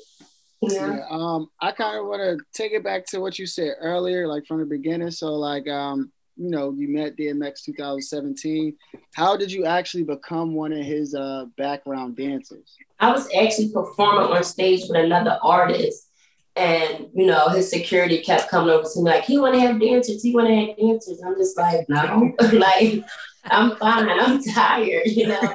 [0.63, 0.97] Yeah.
[0.97, 1.07] yeah.
[1.09, 4.47] Um, I kind of want to take it back to what you said earlier, like
[4.47, 5.11] from the beginning.
[5.11, 8.75] So, like, um, you know, you met DMX 2017.
[9.15, 12.77] How did you actually become one of his uh, background dancers?
[13.01, 16.11] I was actually performing on stage with another artist.
[16.55, 19.79] And, you know, his security kept coming over to me like, he want to have
[19.79, 21.21] dancers, he want to have dancers.
[21.25, 23.05] I'm just like, no, like,
[23.45, 25.55] I'm fine, I'm tired, you know.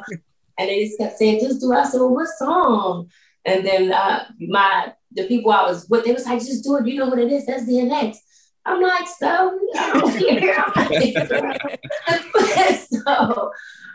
[0.58, 1.74] and they just kept saying, just do.
[1.74, 3.10] I said, well, what song?
[3.46, 6.88] And then uh, my the people I was with, they was like, just do it.
[6.88, 7.46] You know what it is?
[7.46, 8.18] That's DMX.
[8.66, 9.60] I'm like, so.
[12.88, 13.52] So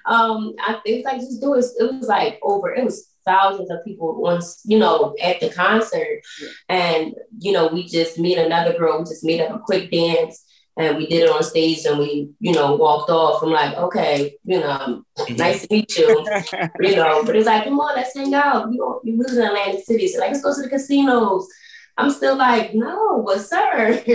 [0.06, 1.64] um, I think like just do it.
[1.78, 2.74] It was like over.
[2.74, 6.20] It was thousands of people once, you know, at the concert,
[6.68, 8.98] and you know, we just meet another girl.
[8.98, 10.42] We just made up a quick dance.
[10.78, 13.42] And we did it on stage and we, you know, walked off.
[13.42, 15.36] I'm like, okay, you know, mm-hmm.
[15.36, 16.06] nice to meet you.
[16.80, 18.70] you know, but it's like, come on, let's hang out.
[18.70, 20.06] You, you live in Atlantic City.
[20.06, 21.48] So like, let's go to the casinos
[21.98, 24.02] I'm still like, no, but sir.
[24.04, 24.14] sir.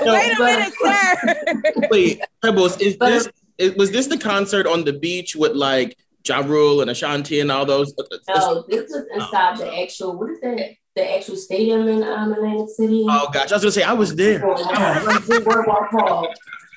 [0.00, 1.62] Wait a minute, sir.
[1.90, 5.96] Wait, Pebbles, is but, this is, was this the concert on the beach with like
[6.26, 7.94] Ja Rule and Ashanti and all those?
[8.28, 10.74] No, this was inside the actual, what is that?
[10.96, 13.04] The actual stadium in um, Atlantic City.
[13.08, 14.38] Oh gosh, I was gonna say I was there.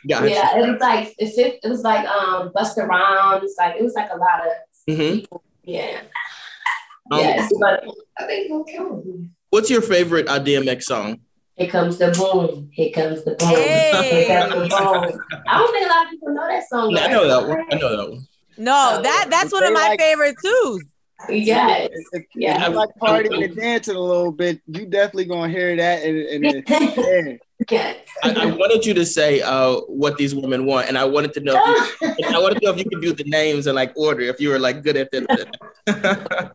[0.07, 0.29] Gotcha.
[0.29, 4.09] Yeah, it was like it, it was like um Busta Rhymes, like it was like
[4.11, 4.53] a lot of
[4.89, 5.17] mm-hmm.
[5.17, 5.43] people.
[5.63, 6.01] Yeah.
[7.11, 7.83] Um, yes, but
[8.17, 9.29] I think he'll kill me.
[9.49, 11.21] What's your favorite uh, DMX song?
[11.55, 12.69] Here comes the boom.
[12.71, 13.49] Here comes the boom.
[13.49, 14.25] Hey.
[14.27, 15.41] Here comes the boom.
[15.47, 16.91] I don't think a lot of people know that song.
[16.91, 17.65] Yeah, I know that one.
[17.71, 18.27] I know that one.
[18.57, 20.81] No, that that's one of my like, favorite too.
[21.29, 21.89] Yes.
[22.11, 22.63] If, yeah.
[22.63, 26.03] If you like partying and dancing a little bit, you definitely gonna hear that.
[26.03, 27.39] And, and, and yes.
[27.69, 31.39] I, I, wanted you to say uh, what these women want, and I wanted to
[31.39, 31.55] know.
[31.55, 34.21] If you, I wanted to know if you could do the names in like order.
[34.21, 35.25] If you were like good at that.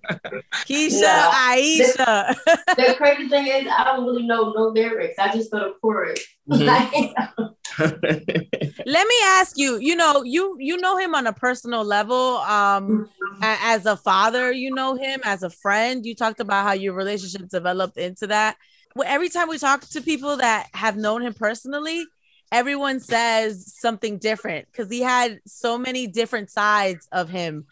[0.65, 1.31] Keisha, no.
[1.35, 2.37] Aisha.
[2.45, 5.19] The, the, crazy thing is, I don't really know no lyrics.
[5.19, 6.25] I just know the chorus.
[6.49, 7.43] Mm-hmm.
[8.87, 9.79] Let me ask you.
[9.81, 12.37] You know, you you know him on a personal level.
[12.39, 13.43] Um, mm-hmm.
[13.43, 16.07] as a father, you know him as a friend.
[16.07, 18.57] You talked about how your relationship developed into that.
[19.05, 22.05] Every time we talk to people that have known him personally,
[22.53, 27.67] everyone says something different because he had so many different sides of him.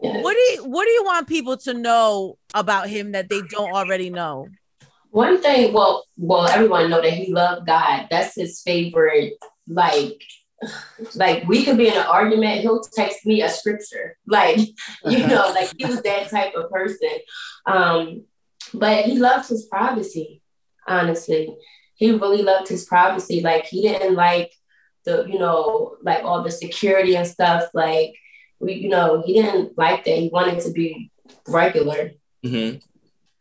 [0.00, 3.72] What do you what do you want people to know about him that they don't
[3.72, 4.48] already know?
[5.10, 8.06] One thing, well, well, everyone know that he loved God.
[8.10, 9.34] That's his favorite.
[9.68, 10.22] Like,
[11.14, 12.62] like we could be in an argument.
[12.62, 14.16] He'll text me a scripture.
[14.26, 14.58] Like,
[15.04, 17.10] you know, like he was that type of person.
[17.66, 18.24] Um,
[18.72, 20.41] but he loved his privacy.
[20.86, 21.56] Honestly,
[21.94, 23.40] he really loved his privacy.
[23.40, 24.52] Like he didn't like
[25.04, 27.68] the, you know, like all the security and stuff.
[27.74, 28.14] Like
[28.60, 30.18] we, you know, he didn't like that.
[30.18, 31.10] He wanted to be
[31.48, 32.12] regular.
[32.44, 32.78] Mm-hmm.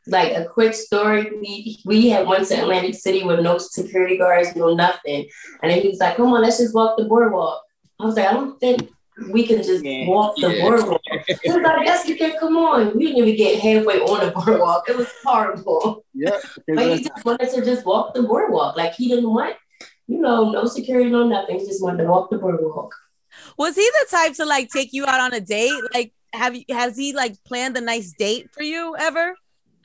[0.07, 4.55] Like a quick story, we we had went to Atlantic City with no security guards,
[4.55, 5.27] no nothing,
[5.61, 7.61] and then he was like, "Come on, let's just walk the boardwalk."
[7.99, 8.89] I was like, "I don't think
[9.29, 10.07] we can just yeah.
[10.07, 10.63] walk the yeah.
[10.63, 11.00] boardwalk.
[11.27, 12.37] He was like, yes, you can.
[12.39, 12.97] Come on.
[12.97, 14.89] We didn't even get halfway on the boardwalk.
[14.89, 16.05] It was horrible.
[16.13, 16.37] Yeah.
[16.67, 18.77] but he just wanted to just walk the boardwalk.
[18.77, 19.55] Like he didn't want,
[20.07, 21.59] you know, no security, no nothing.
[21.59, 22.93] He just wanted to walk the boardwalk.
[23.57, 25.81] Was he the type to like take you out on a date?
[25.93, 29.35] Like, have you has he like planned a nice date for you ever?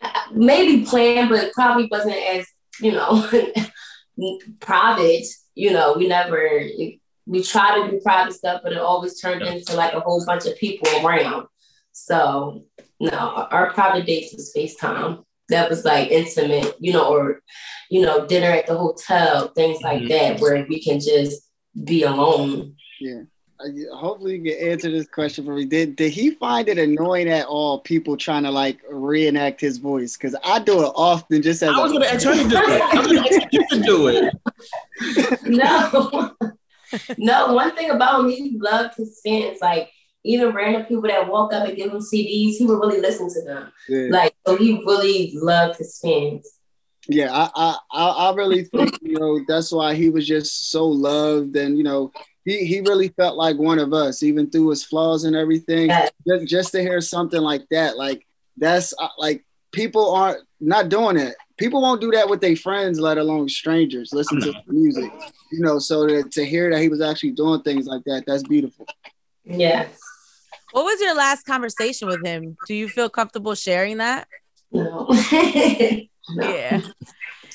[0.02, 2.46] Uh, maybe planned, but probably wasn't as
[2.80, 3.28] you know
[4.60, 5.26] private.
[5.54, 6.60] You know, we never
[7.26, 10.46] we try to do private stuff, but it always turned into like a whole bunch
[10.46, 11.46] of people around.
[11.92, 12.62] So
[13.00, 15.24] no, our private dates was FaceTime.
[15.48, 17.42] That was like intimate, you know, or
[17.90, 20.08] you know, dinner at the hotel, things like mm-hmm.
[20.08, 21.50] that, where we can just
[21.84, 22.74] be alone.
[23.00, 23.22] Yeah.
[23.94, 25.64] Hopefully, you can answer this question for me.
[25.64, 27.80] Did did he find it annoying at all?
[27.80, 31.40] People trying to like reenact his voice because I do it often.
[31.40, 32.82] Just as I was going to ask you to do it.
[32.82, 35.42] I was going to ask you to do it.
[35.46, 36.34] no,
[37.18, 39.58] no, one thing about him, he loved his fans.
[39.60, 39.90] Like
[40.24, 43.42] even random people that walk up and give him CDs, he would really listen to
[43.42, 43.72] them.
[43.88, 44.08] Yeah.
[44.10, 46.48] Like so, he really loved his fans.
[47.08, 51.54] Yeah, I, I I really think you know that's why he was just so loved,
[51.56, 52.10] and you know
[52.44, 55.90] he he really felt like one of us, even through his flaws and everything.
[56.26, 61.16] Just, just to hear something like that, like that's uh, like people aren't not doing
[61.16, 61.36] it.
[61.58, 64.10] People won't do that with their friends, let alone strangers.
[64.12, 65.12] Listen to music,
[65.50, 65.78] you know.
[65.78, 68.86] So to, to hear that he was actually doing things like that, that's beautiful.
[69.44, 69.98] Yes.
[70.72, 72.56] What was your last conversation with him?
[72.66, 74.28] Do you feel comfortable sharing that?
[74.72, 75.08] No.
[76.28, 76.48] No.
[76.48, 76.80] Yeah.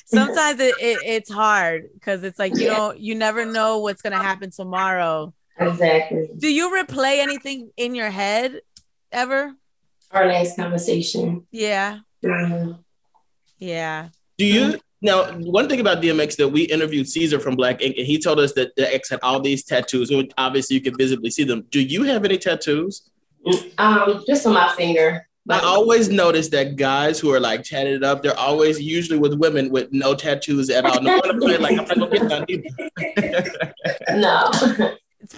[0.05, 2.75] Sometimes it, it it's hard because it's like you yeah.
[2.75, 5.33] don't you never know what's gonna happen tomorrow.
[5.57, 6.29] Exactly.
[6.37, 8.61] Do you replay anything in your head
[9.11, 9.53] ever?
[10.11, 11.45] Our last conversation.
[11.51, 11.99] Yeah.
[12.23, 12.73] Mm-hmm.
[13.59, 14.09] Yeah.
[14.37, 18.05] Do you now one thing about DMX that we interviewed Caesar from Black Ink and
[18.05, 20.11] he told us that the X had all these tattoos.
[20.37, 21.65] Obviously, you can visibly see them.
[21.71, 23.09] Do you have any tattoos?
[23.77, 25.27] Um, just on my finger.
[25.49, 29.71] I always notice that guys who are like tatted up, they're always usually with women
[29.71, 31.01] with no tattoos at all.
[31.01, 32.63] No one like I'm not gonna get
[33.49, 33.71] done
[34.21, 34.51] No.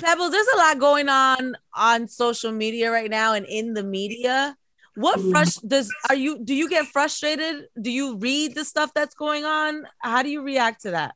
[0.01, 4.57] Pebbles, there's a lot going on on social media right now and in the media.
[4.95, 5.31] What mm-hmm.
[5.31, 7.65] frust does are you do you get frustrated?
[7.81, 9.87] Do you read the stuff that's going on?
[9.99, 11.15] How do you react to that?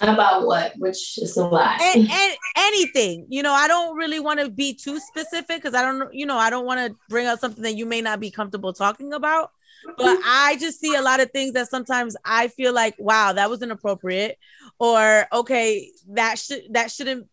[0.00, 0.72] About what?
[0.76, 1.80] Which is a lot.
[1.80, 3.26] And, and anything.
[3.28, 6.36] You know, I don't really want to be too specific because I don't, you know,
[6.36, 9.50] I don't want to bring up something that you may not be comfortable talking about.
[9.96, 13.50] But I just see a lot of things that sometimes I feel like, wow, that
[13.50, 14.38] was inappropriate,
[14.78, 17.28] or okay, that should that shouldn't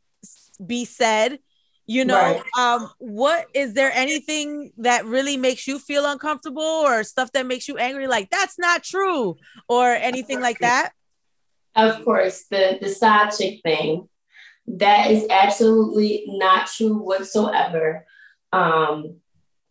[0.63, 1.39] be said.
[1.87, 2.41] You know, right.
[2.57, 7.67] um, what is there anything that really makes you feel uncomfortable or stuff that makes
[7.67, 8.07] you angry?
[8.07, 9.35] Like that's not true,
[9.67, 10.91] or anything like that?
[11.75, 14.07] of course, the the side chick thing,
[14.67, 18.05] that is absolutely not true whatsoever.
[18.53, 19.17] Um,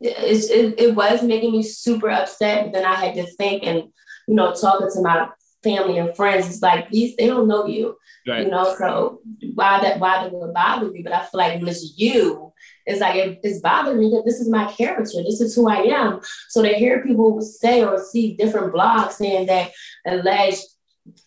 [0.01, 3.85] it, it, it was making me super upset, but then I had to think and
[4.27, 5.29] you know talking to my
[5.63, 6.49] family and friends.
[6.49, 7.97] It's like these they don't know you,
[8.27, 8.45] right.
[8.45, 8.75] you know.
[8.79, 9.21] So
[9.55, 11.03] why that why they would bother me?
[11.03, 12.53] But I feel like when it's you,
[12.87, 15.23] it's like it, it's bothering me that this is my character.
[15.23, 16.21] This is who I am.
[16.49, 19.71] So to hear people say or see different blogs saying that
[20.07, 20.65] alleged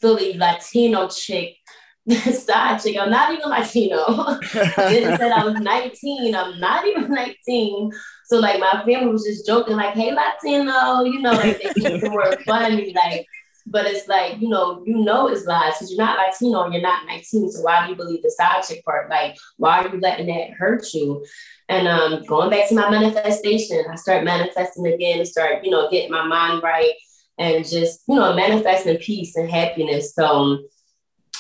[0.02, 1.56] fully Latino chick,
[2.10, 2.98] side chick.
[2.98, 4.38] I'm not even Latino.
[4.54, 6.36] then said I was 19.
[6.36, 7.91] I'm not even 19.
[8.26, 12.10] So like my family was just joking, like, hey Latino, you know, like they the
[12.12, 13.28] word funny, like,
[13.65, 16.82] but it's like, you know, you know it's lies because you're not Latino and you're
[16.82, 17.49] not 19.
[17.52, 19.10] So why do you believe the side chick part?
[19.10, 21.26] Like, why are you letting that hurt you?
[21.69, 26.12] And um, going back to my manifestation, I start manifesting again, start, you know, getting
[26.12, 26.93] my mind right
[27.38, 30.13] and just, you know, manifesting peace and happiness.
[30.13, 30.67] So um,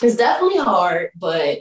[0.01, 1.59] it's definitely hard, but,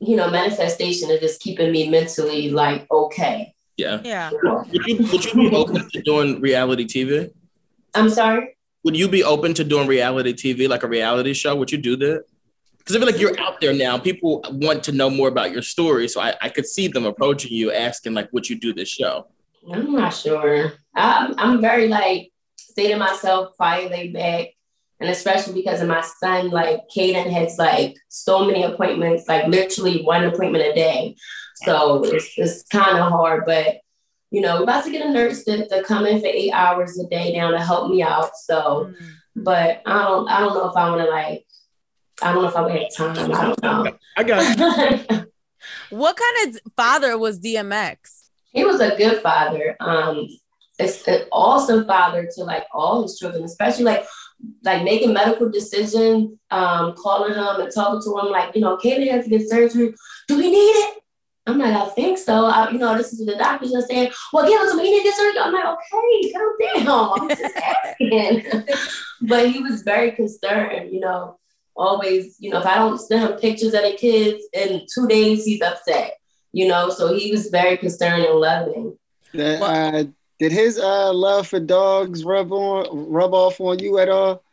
[0.00, 3.54] you know, manifestation is just keeping me mentally like, okay.
[3.76, 4.00] Yeah.
[4.04, 4.30] Yeah.
[4.30, 7.32] Would you, would you be open to doing reality TV?
[7.94, 8.56] I'm sorry?
[8.84, 11.56] Would you be open to doing reality TV, like a reality show?
[11.56, 12.24] Would you do that?
[12.78, 13.96] Because I feel like you're out there now.
[13.98, 16.06] People want to know more about your story.
[16.06, 19.26] So I, I could see them approaching you asking, like, would you do this show?
[19.72, 20.74] I'm not sure.
[20.94, 22.30] I'm, I'm very like
[22.76, 24.48] to myself, quiet, laid back.
[25.00, 30.02] And especially because of my son, like Caden has like so many appointments, like literally
[30.02, 31.16] one appointment a day.
[31.56, 33.78] So it's, it's kind of hard, but
[34.34, 36.98] you know, we're about to get a nurse to, to come in for eight hours
[36.98, 38.36] a day now to help me out.
[38.36, 38.96] So, mm.
[39.36, 41.46] but I don't, I don't know if I want to like,
[42.20, 43.32] I don't know if I would have time.
[43.32, 43.98] I don't know.
[44.16, 45.26] I got
[45.90, 47.96] what kind of father was DMX?
[48.50, 49.76] He was a good father.
[49.78, 50.26] Um,
[50.80, 54.04] it's an awesome father to like all his children, especially like
[54.64, 59.08] like making medical decisions, um, calling him and talking to him, like, you know, Katie
[59.08, 59.94] has to get surgery.
[60.26, 61.03] Do we need it?
[61.46, 62.46] I'm like, I think so.
[62.46, 64.90] I, you know, this is what the doctors are saying, well, give us some, you
[64.90, 65.40] need to get surgery.
[65.40, 67.20] I'm like, okay, calm down.
[67.20, 68.64] I'm just asking.
[69.20, 71.38] but he was very concerned, you know,
[71.76, 75.44] always, you know, if I don't send him pictures of the kids in two days,
[75.44, 76.18] he's upset,
[76.52, 78.96] you know, so he was very concerned and loving.
[79.36, 80.04] Uh,
[80.38, 84.43] did his uh, love for dogs rub on rub off on you at all?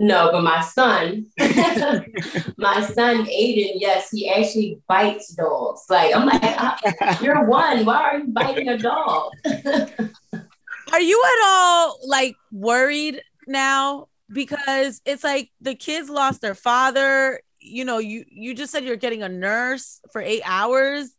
[0.00, 5.82] No, but my son, my son Aiden, yes, he actually bites dogs.
[5.90, 7.84] Like I'm like, ah, you're one.
[7.84, 9.32] Why are you biting a dog?
[9.44, 14.06] are you at all like worried now?
[14.32, 17.40] Because it's like the kids lost their father.
[17.58, 21.10] You know, you you just said you're getting a nurse for eight hours.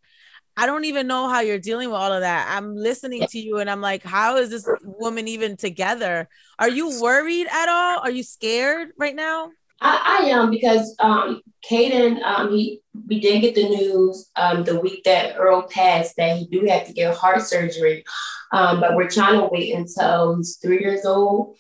[0.60, 2.54] I don't even know how you're dealing with all of that.
[2.54, 6.28] I'm listening to you and I'm like, how is this woman even together?
[6.60, 8.00] Are you worried at all?
[8.00, 9.52] Are you scared right now?
[9.80, 14.78] I, I am because um, Caden, um, he we did get the news um, the
[14.82, 18.04] week that Earl passed that he do have to get heart surgery,
[18.52, 21.56] um, but we're trying to wait until he's three years old.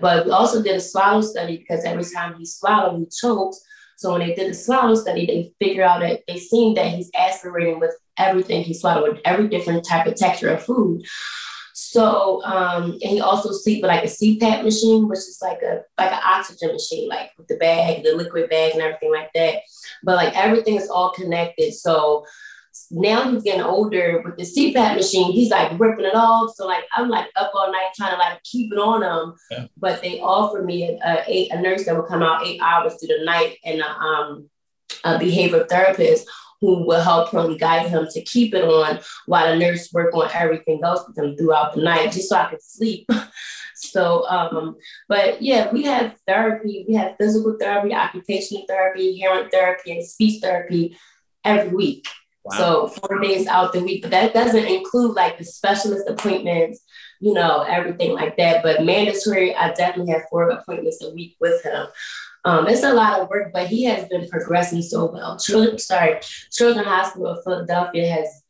[0.00, 3.60] But we also did a swallow study because every time he swallowed, he chokes.
[3.98, 7.10] So when they did the swallow study, they figured out that they seen that he's
[7.16, 11.04] aspirating with everything he swallowed, with every different type of texture of food.
[11.74, 15.82] So um, and he also sleep with like a CPAP machine, which is like a
[15.98, 19.62] like an oxygen machine, like with the bag, the liquid bag, and everything like that.
[20.04, 21.74] But like everything is all connected.
[21.74, 22.24] So
[22.90, 25.32] now he's getting older with the CPAP machine.
[25.32, 26.54] He's like ripping it off.
[26.54, 29.34] So like I'm like up all night trying to like keep it on him.
[29.50, 29.66] Yeah.
[29.76, 33.16] But they offered me a, a, a nurse that would come out eight hours through
[33.18, 34.50] the night and a, um,
[35.04, 36.28] a behavioral therapist
[36.60, 40.28] who will help him guide him to keep it on while the nurse work on
[40.34, 43.08] everything else with him throughout the night, just so I could sleep.
[43.76, 44.76] so, um,
[45.08, 46.84] but yeah, we have therapy.
[46.88, 50.96] We have physical therapy, occupational therapy, hearing therapy, and speech therapy
[51.44, 52.08] every week.
[52.44, 52.56] Wow.
[52.56, 56.80] So four days out the week, but that doesn't include like the specialist appointments,
[57.20, 58.62] you know, everything like that.
[58.62, 61.86] But mandatory, I definitely have four appointments a week with him.
[62.44, 65.38] Um, it's a lot of work, but he has been progressing so well.
[65.38, 66.20] Children, sorry,
[66.50, 68.42] Children's Hospital of Philadelphia has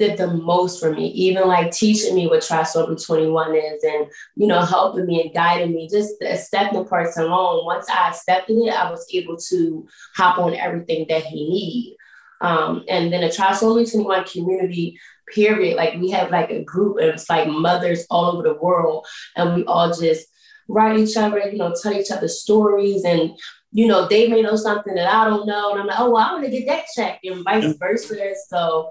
[0.00, 4.46] did the most for me, even like teaching me what trisomy 21 is and, you
[4.46, 7.66] know, helping me and guiding me, just the accepting parts alone.
[7.66, 9.86] Once I accepted it, I was able to
[10.16, 11.96] hop on everything that he need.
[12.40, 14.98] Um, and then the trisomy 21 community,
[15.32, 19.06] period, like we have like a group and it's like mothers all over the world
[19.36, 20.26] and we all just
[20.68, 23.32] write each other, you know, tell each other stories and
[23.72, 25.70] you know, they may know something that I don't know.
[25.70, 28.34] And I'm like, oh, well, I want to get that checked and vice versa.
[28.48, 28.90] So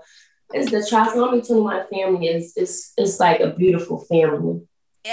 [0.54, 4.62] it's the Trisomy 21 family is, is, is like a beautiful family.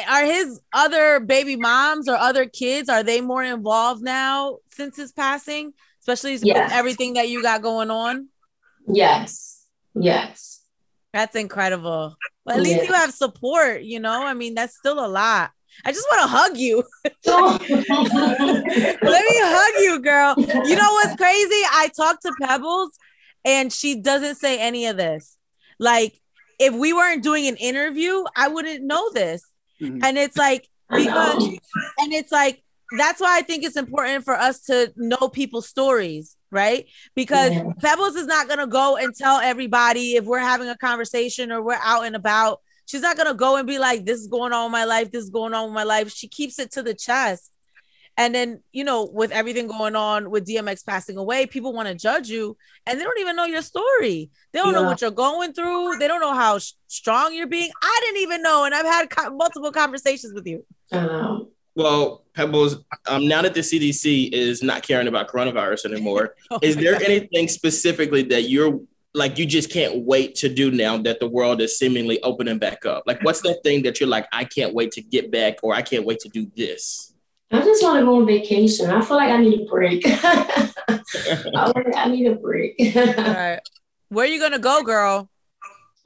[0.09, 5.13] Are his other baby moms or other kids, are they more involved now since his
[5.13, 5.73] passing?
[6.07, 6.71] Especially yes.
[6.73, 8.29] everything that you got going on?
[8.87, 9.65] Yes.
[9.93, 10.63] Yes.
[11.13, 12.15] That's incredible.
[12.45, 14.25] But at least you have support, you know?
[14.25, 15.51] I mean, that's still a lot.
[15.85, 16.85] I just want to hug you.
[17.27, 17.61] Let
[19.03, 20.35] me hug you, girl.
[20.39, 21.63] You know what's crazy?
[21.73, 22.97] I talked to Pebbles
[23.45, 25.37] and she doesn't say any of this.
[25.81, 26.21] Like,
[26.61, 29.45] if we weren't doing an interview, I wouldn't know this.
[29.83, 30.05] Mm-hmm.
[30.05, 31.49] And it's like, because,
[31.99, 32.63] and it's like,
[32.97, 36.87] that's why I think it's important for us to know people's stories, right?
[37.15, 37.65] Because yeah.
[37.81, 41.63] Pebbles is not going to go and tell everybody if we're having a conversation or
[41.63, 44.67] we're out and about She's not gonna go and be like, "This is going on
[44.67, 45.11] in my life.
[45.11, 47.53] This is going on in my life." She keeps it to the chest.
[48.19, 51.95] And then, you know, with everything going on with DMX passing away, people want to
[51.95, 52.57] judge you
[52.87, 54.31] and they don't even know your story.
[54.53, 54.81] They don't yeah.
[54.81, 55.99] know what you're going through.
[55.99, 57.71] They don't know how strong you're being.
[57.83, 58.65] I didn't even know.
[58.65, 60.65] And I've had co- multiple conversations with you.
[60.93, 66.59] Um, well, Pebbles, um, now that the CDC is not caring about coronavirus anymore, oh
[66.63, 67.03] is there God.
[67.03, 68.81] anything specifically that you're
[69.15, 72.85] like you just can't wait to do now that the world is seemingly opening back
[72.85, 73.05] up?
[73.07, 75.83] Like, what's that thing that you're like, I can't wait to get back, or I
[75.83, 77.15] can't wait to do this?
[77.53, 78.91] I just want to go on vacation.
[78.91, 80.03] I feel like I need a break.
[80.07, 82.75] I, need a break.
[82.97, 83.61] All right.
[84.09, 85.31] Where are you gonna go, girl?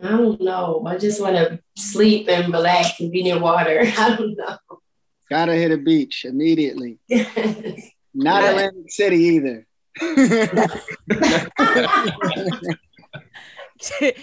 [0.03, 0.83] I don't know.
[0.87, 3.83] I just want to sleep and relax and be near water.
[3.85, 4.57] I don't know.
[5.31, 6.99] Gotta hit a beach immediately.
[8.15, 9.67] Not Atlantic City either.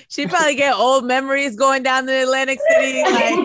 [0.09, 3.03] she, probably get old memories going down to Atlantic City.
[3.03, 3.35] Like,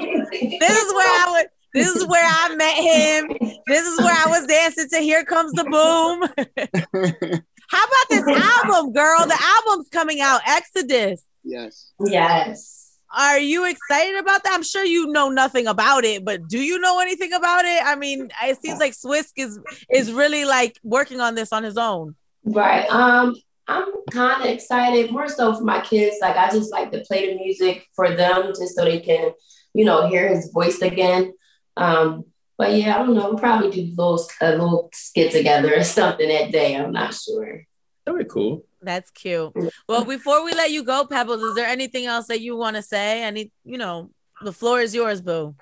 [0.58, 1.46] this is where I would.
[1.74, 3.28] This is where I met him.
[3.66, 6.22] This is where I was dancing to "Here Comes the Boom."
[7.68, 9.24] How about this album, girl?
[9.26, 11.22] The album's coming out, Exodus.
[11.44, 11.92] Yes.
[12.04, 12.82] Yes.
[13.16, 14.52] Are you excited about that?
[14.54, 17.82] I'm sure you know nothing about it, but do you know anything about it?
[17.84, 19.58] I mean, it seems like Swizz is
[19.92, 22.14] is really like working on this on his own.
[22.44, 22.88] Right.
[22.90, 23.36] Um,
[23.68, 26.16] I'm kind of excited, more so for my kids.
[26.20, 29.32] Like I just like to play the music for them, just so they can,
[29.74, 31.32] you know, hear his voice again.
[31.76, 32.24] Um,
[32.58, 33.30] but yeah, I don't know.
[33.30, 36.76] We'll probably do little a little skit together or something that day.
[36.76, 37.66] I'm not sure.
[38.05, 38.64] That'd be cool.
[38.80, 39.53] That's cute.
[39.88, 42.82] Well, before we let you go, Pebbles, is there anything else that you want to
[42.82, 43.22] say?
[43.22, 44.11] Any, you know,
[44.42, 45.55] the floor is yours, boo.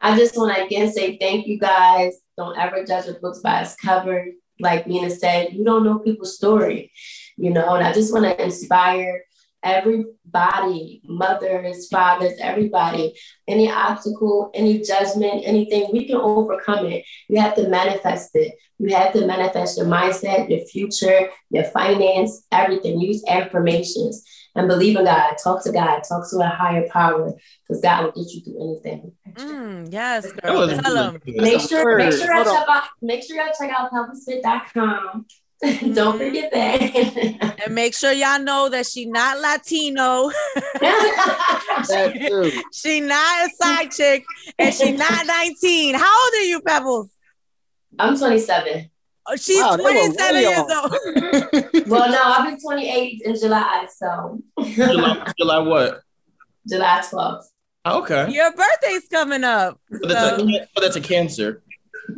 [0.00, 2.14] I just want to again say thank you guys.
[2.36, 4.26] Don't ever judge a book by its cover.
[4.60, 6.90] Like Mina said, you don't know people's story
[7.38, 9.22] you know, and I just want to inspire
[9.62, 13.14] everybody, mothers, fathers, everybody,
[13.46, 17.04] any obstacle, any judgment, anything, we can overcome it.
[17.28, 18.54] You have to manifest it.
[18.78, 23.00] You have to manifest your mindset, your future, your finance, everything.
[23.00, 25.34] Use affirmations and believe in God.
[25.42, 26.02] Talk to God.
[26.08, 27.34] Talk to a higher power
[27.66, 29.12] because God will get you through anything.
[29.34, 30.68] Mm, yes, That girl.
[30.68, 31.20] Tell them.
[31.26, 35.26] Make sure, make sure y'all check out, make sure y'all check out pelvisfit.com.
[35.62, 36.18] Don't mm-hmm.
[36.18, 37.54] forget that.
[37.64, 40.30] And make sure y'all know that she not Latino.
[40.80, 42.62] That too.
[42.72, 44.24] she not a side chick,
[44.58, 45.94] and she not 19.
[45.94, 47.08] How old are you, Pebbles?
[47.98, 48.90] I'm 27.
[49.26, 51.88] Oh, she's Wow, 27 way years old.
[51.88, 56.02] Well, no, I'll be 28 in July, so July, July what?
[56.68, 57.44] July 12th.
[57.86, 58.30] Okay.
[58.30, 59.80] Your birthday's coming up.
[59.90, 61.62] But that's, a, but that's a cancer.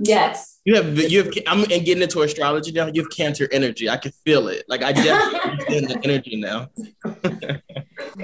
[0.02, 0.58] Yes.
[0.64, 2.86] You have you have I'm getting into astrology now.
[2.86, 3.88] You have cancer energy.
[3.88, 4.64] I can feel it.
[4.68, 6.68] Like I definitely understand the energy now.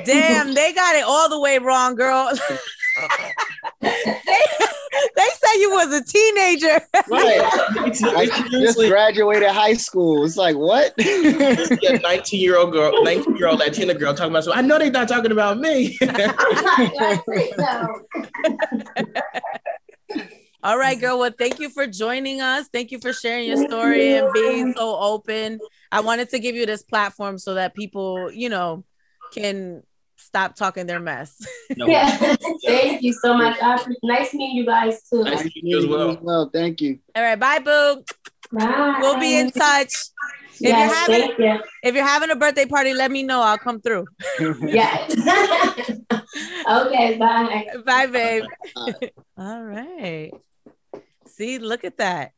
[0.05, 2.31] damn, they got it all the way wrong, girl.
[3.81, 4.03] they,
[5.17, 6.81] they say you was a teenager.
[7.11, 7.41] Right.
[7.43, 10.25] I just graduated high school.
[10.25, 10.95] It's like what?
[10.99, 14.45] a 19 year old girl, 19 year old Latina girl talking about.
[14.45, 15.99] So I know they're not talking about me.
[20.67, 20.73] No.
[20.73, 21.19] All right, girl.
[21.19, 22.69] Well, thank you for joining us.
[22.69, 25.61] Thank you for sharing your story and being so open.
[25.93, 28.85] I wanted to give you this platform so that people, you know,
[29.33, 29.83] can
[30.17, 31.41] stop talking their mess.
[31.77, 32.37] No, Yeah.
[32.65, 33.59] Thank you so much.
[34.03, 35.23] Nice meeting you guys too.
[35.23, 36.19] Nice to you as well.
[36.21, 36.99] well, thank you.
[37.15, 38.03] All right, bye, boo.
[38.53, 38.99] Bye.
[39.01, 39.93] We'll be in touch.
[40.55, 41.61] If you're having thank you.
[41.83, 43.43] if you're having a birthday party, let me know.
[43.43, 44.07] I'll come through.
[44.67, 45.13] Yes.
[46.71, 47.67] okay, bye.
[47.85, 48.45] Bye, babe.
[49.37, 50.33] All right.
[51.37, 52.33] See, look at that.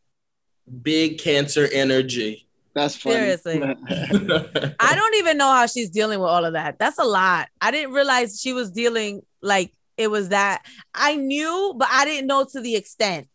[0.82, 2.48] Big cancer energy.
[2.74, 3.16] That's funny.
[3.16, 3.62] Seriously.
[4.80, 6.78] I don't even know how she's dealing with all of that.
[6.78, 7.48] That's a lot.
[7.60, 10.62] I didn't realize she was dealing like it was that.
[10.94, 13.28] I knew, but I didn't know to the extent,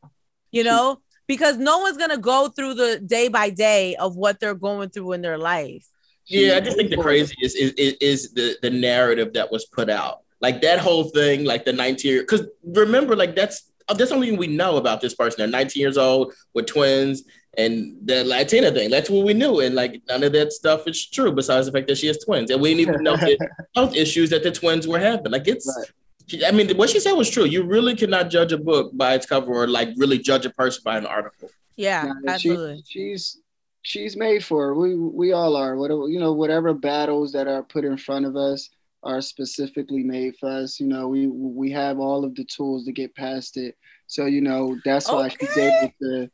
[0.51, 4.39] you know, because no one's going to go through the day by day of what
[4.39, 5.87] they're going through in their life.
[6.25, 9.89] Yeah, I just think the craziest is, is, is the, the narrative that was put
[9.89, 10.19] out.
[10.39, 14.15] Like that whole thing, like the 19 year, because remember, like that's Uh, that's the
[14.15, 15.37] only thing we know about this person.
[15.39, 17.23] They're 19 years old with twins
[17.57, 18.89] and the Latina thing.
[18.89, 19.59] That's what we knew.
[19.59, 22.49] And like none of that stuff is true besides the fact that she has twins.
[22.51, 23.37] And we didn't even know the
[23.75, 25.31] health issues that the twins were having.
[25.31, 26.43] Like it's Right.
[26.47, 27.43] I mean, what she said was true.
[27.43, 30.81] You really cannot judge a book by its cover or like really judge a person
[30.85, 31.49] by an article.
[31.75, 32.83] Yeah, Nah, she- absolutely.
[32.87, 33.39] she's
[33.81, 34.75] she's made for it.
[34.75, 35.75] We we all are.
[35.75, 38.69] Whatever you know, whatever battles that are put in front of us
[39.03, 40.79] are specifically made for us.
[40.79, 43.75] You know, we we have all of the tools to get past it.
[44.07, 46.29] So you know, that's why she's able to.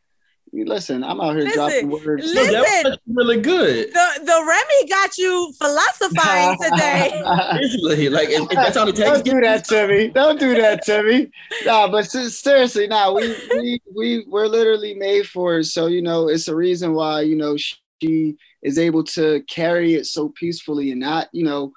[0.52, 2.26] You Listen, I'm out here Listen, dropping words.
[2.26, 2.92] li- So that Listen.
[2.92, 3.94] was really good.
[3.94, 7.12] The the Remy got you philosophizing today.
[7.54, 9.10] Seriously, like if, if that's all it takes.
[9.10, 10.08] Don't do that to me.
[10.08, 11.28] Don't do that to me.
[11.66, 15.66] Nah, but se- seriously, nah, we we we we're literally made for it.
[15.66, 17.56] So you know, it's a reason why you know
[18.02, 21.72] she is able to carry it so peacefully and not you know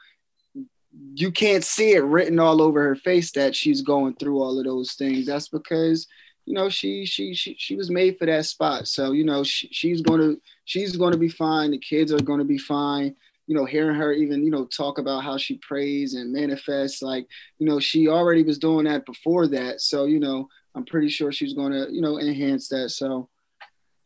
[1.14, 4.64] you can't see it written all over her face that she's going through all of
[4.64, 5.26] those things.
[5.26, 6.06] That's because
[6.44, 8.88] you know she she she she was made for that spot.
[8.88, 11.70] So you know she, she's to she's to be fine.
[11.70, 13.14] The kids are to be fine
[13.46, 17.26] you know, hearing her even, you know, talk about how she prays and manifests, like,
[17.58, 19.80] you know, she already was doing that before that.
[19.80, 22.90] So, you know, I'm pretty sure she's to, you know, enhance that.
[22.90, 23.28] So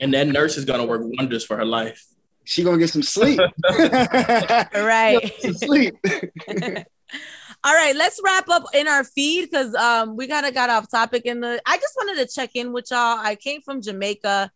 [0.01, 2.05] And that nurse is gonna work wonders for her life.
[2.47, 3.41] She going to get some sleep.
[3.71, 5.33] right.
[5.41, 5.95] some sleep.
[7.65, 10.91] All right, let's wrap up in our feed because um we kind of got off
[10.91, 13.19] topic in the I just wanted to check in with y'all.
[13.19, 14.51] I came from Jamaica,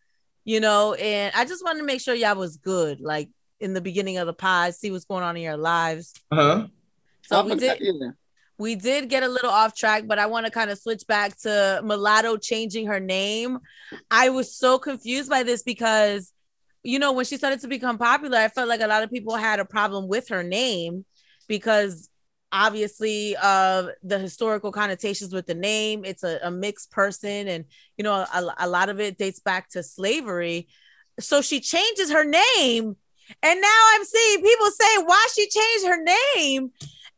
[0.44, 3.28] you know, and I just wanted to make sure y'all was good, like
[3.58, 6.14] in the beginning of the pod, see what's going on in your lives.
[6.30, 6.68] Uh-huh.
[7.22, 8.10] So we did yeah.
[8.58, 11.36] we did get a little off track, but I want to kind of switch back
[11.38, 13.58] to Mulatto changing her name.
[14.10, 16.32] I was so confused by this because,
[16.82, 19.36] you know, when she started to become popular, I felt like a lot of people
[19.36, 21.04] had a problem with her name
[21.48, 22.08] because
[22.52, 26.04] obviously of the historical connotations with the name.
[26.04, 27.64] It's a, a mixed person, and
[27.96, 30.68] you know, a, a lot of it dates back to slavery.
[31.18, 32.96] So she changes her name,
[33.42, 36.70] and now I'm seeing people say why she changed her name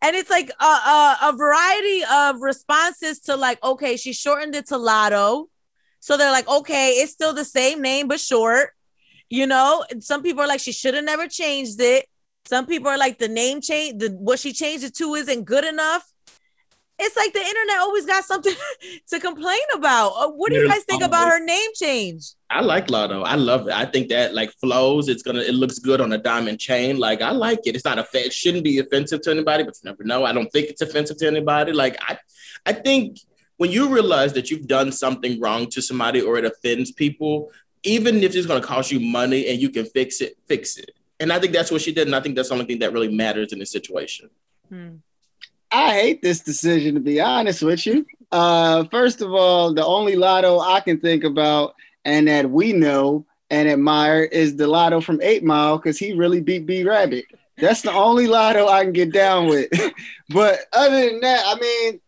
[0.03, 4.67] and it's like a, a, a variety of responses to like okay she shortened it
[4.67, 5.47] to Latto
[6.01, 8.71] so they're like okay it's still the same name but short
[9.33, 12.07] you know and some people are like she should have never changed it
[12.45, 15.65] some people are like the name change the what she changed it to isn't good
[15.65, 16.07] enough
[16.99, 18.55] it's like the internet always got something
[19.11, 22.89] to complain about Uh, what do you guys think about her name change I like
[22.89, 23.25] Latto.
[23.25, 23.73] I love it.
[23.73, 25.09] I think that like flows.
[25.09, 25.41] It's gonna.
[25.41, 26.99] It looks good on a diamond chain.
[26.99, 27.75] Like I like it.
[27.75, 28.07] It's not a.
[28.13, 30.27] It shouldn't be offensive to anybody, but you never know.
[30.27, 31.73] I don't think it's offensive to anybody.
[31.73, 32.19] Like I,
[32.67, 33.17] I think
[33.57, 37.51] when you realize that you've done something wrong to somebody or it offends people,
[37.83, 40.93] even if it's gonna cost you money and you can fix it, fix it.
[41.21, 42.07] And I think that's what she did.
[42.07, 44.31] And I think that's the only thing that really matters in this situation.
[44.69, 44.97] Hmm.
[45.71, 48.05] I hate this decision, to be honest with you.
[48.31, 51.75] Uh, first of all, the only Latto I can think about
[52.05, 56.41] and that we know and admire is the Latto from Eight Mile because he really
[56.41, 57.27] beat B Rabbit.
[57.59, 59.71] That's the only Latto I can get down with.
[60.31, 62.01] but other than that, I mean,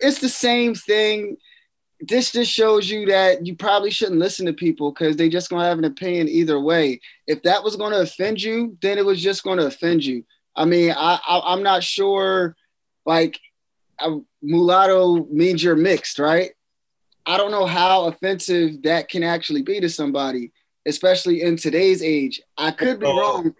[0.00, 1.36] it's the same thing.
[2.04, 5.64] This just shows you that you probably shouldn't listen to people because they just gonna
[5.64, 7.00] have an opinion either way.
[7.28, 10.24] If that was gonna offend you, then it was just gonna offend you.
[10.56, 12.56] I mean, I, I am not sure.
[13.06, 13.38] Like,
[14.00, 16.50] a mulatto means you're mixed, right?
[17.24, 20.50] I don't know how offensive that can actually be to somebody,
[20.86, 22.42] especially in today's age.
[22.58, 23.18] I could be oh.
[23.18, 23.54] wrong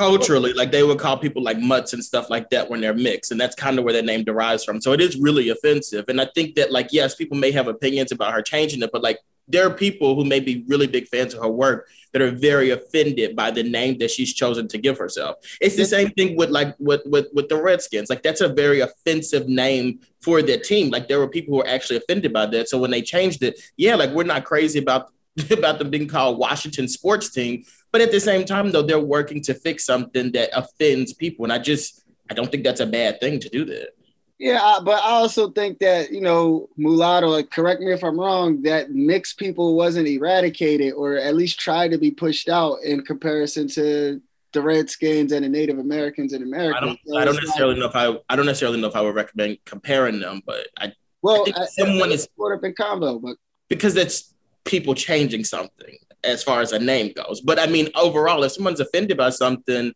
[0.00, 3.32] culturally, like they would call people like mutts and stuff like that when they're mixed.
[3.32, 4.80] And that's kind of where that name derives from.
[4.80, 6.06] So it is really offensive.
[6.08, 9.02] And I think that, like, yes, people may have opinions about her changing it, but
[9.02, 12.30] like there are people who may be really big fans of her work that are
[12.30, 15.36] very offended by the name that she's chosen to give herself.
[15.60, 18.08] It's the same thing with like with with, with the Redskins.
[18.08, 20.88] Like that's a very offensive name for their team.
[20.88, 22.70] Like there were people who were actually offended by that.
[22.70, 25.12] So when they changed it, yeah, like we're not crazy about
[25.50, 27.64] about them being called Washington sports team.
[27.92, 31.44] But at the same time, though, they're working to fix something that offends people.
[31.44, 33.90] And I just, I don't think that's a bad thing to do that.
[34.38, 38.90] Yeah, but I also think that, you know, mulatto, correct me if I'm wrong, that
[38.90, 44.22] mixed people wasn't eradicated or at least tried to be pushed out in comparison to
[44.52, 46.78] the Redskins and the Native Americans in America.
[46.78, 48.96] I don't, so I don't necessarily like, know if I, I don't necessarily know if
[48.96, 52.72] I would recommend comparing them, but I, well, I think someone is caught up in
[52.72, 53.36] combo, but
[53.68, 54.34] because that's
[54.64, 57.40] people changing something as far as a name goes.
[57.40, 59.92] But I mean, overall, if someone's offended by something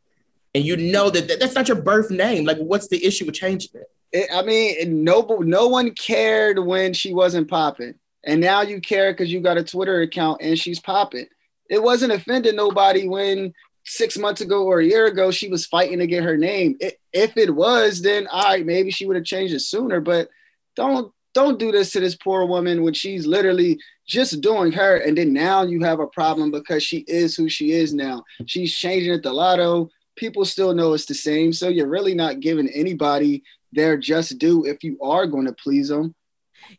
[0.55, 3.35] and you know that, that that's not your birth name, like what's the issue with
[3.35, 3.91] changing it?
[4.12, 7.95] it I mean, no, no one cared when she wasn't popping.
[8.25, 11.27] And now you care because you got a Twitter account and she's popping.
[11.68, 13.53] It wasn't offending nobody when
[13.85, 16.77] six months ago or a year ago she was fighting to get her name.
[16.81, 20.01] It, if it was, then all right, maybe she would have changed it sooner.
[20.01, 20.29] But
[20.75, 24.97] don't don't do this to this poor woman when she's literally just doing her.
[24.97, 28.25] And then now you have a problem because she is who she is now.
[28.47, 29.89] She's changing it the Latto.
[30.17, 31.53] People still know it's the same.
[31.53, 33.43] So you're really not giving anybody
[33.73, 36.15] their just due if you are going to please them.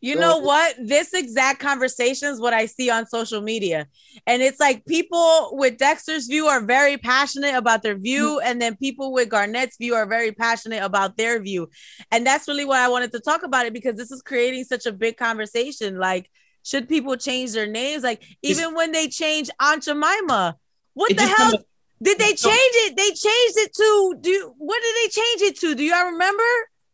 [0.01, 0.75] You so, know what?
[0.79, 3.87] This exact conversation is what I see on social media.
[4.25, 8.49] And it's like people with Dexter's view are very passionate about their view, mm-hmm.
[8.49, 11.69] and then people with Garnett's view are very passionate about their view.
[12.11, 14.85] And that's really why I wanted to talk about it because this is creating such
[14.85, 15.99] a big conversation.
[15.99, 16.31] Like,
[16.65, 18.03] should people change their names?
[18.03, 20.57] Like, even when they change Aunt Jemima,
[20.95, 21.35] what the hell?
[21.35, 21.65] Kind of,
[22.01, 22.97] did they change it?
[22.97, 25.75] They changed it to do what did they change it to?
[25.75, 26.43] Do y'all remember?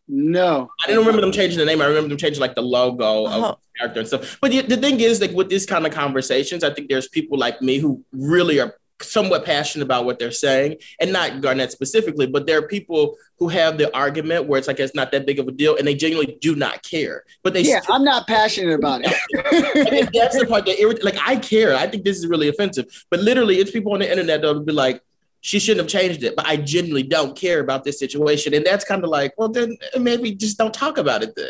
[0.07, 1.81] No, I didn't remember them changing the name.
[1.81, 3.39] I remember them changing like the logo uh-huh.
[3.39, 4.37] the character and stuff.
[4.41, 7.37] But the, the thing is, like with these kind of conversations, I think there's people
[7.37, 12.27] like me who really are somewhat passionate about what they're saying, and not Garnett specifically,
[12.27, 15.39] but there are people who have the argument where it's like it's not that big
[15.39, 17.23] of a deal, and they genuinely do not care.
[17.43, 20.09] But they, yeah, still- I'm not passionate about it.
[20.13, 21.75] that's the part that irrit- like I care.
[21.75, 24.73] I think this is really offensive, but literally, it's people on the internet that'll be
[24.73, 25.01] like,
[25.43, 28.53] she shouldn't have changed it, but I genuinely don't care about this situation.
[28.53, 31.49] And that's kind of like, well, then maybe just don't talk about it then.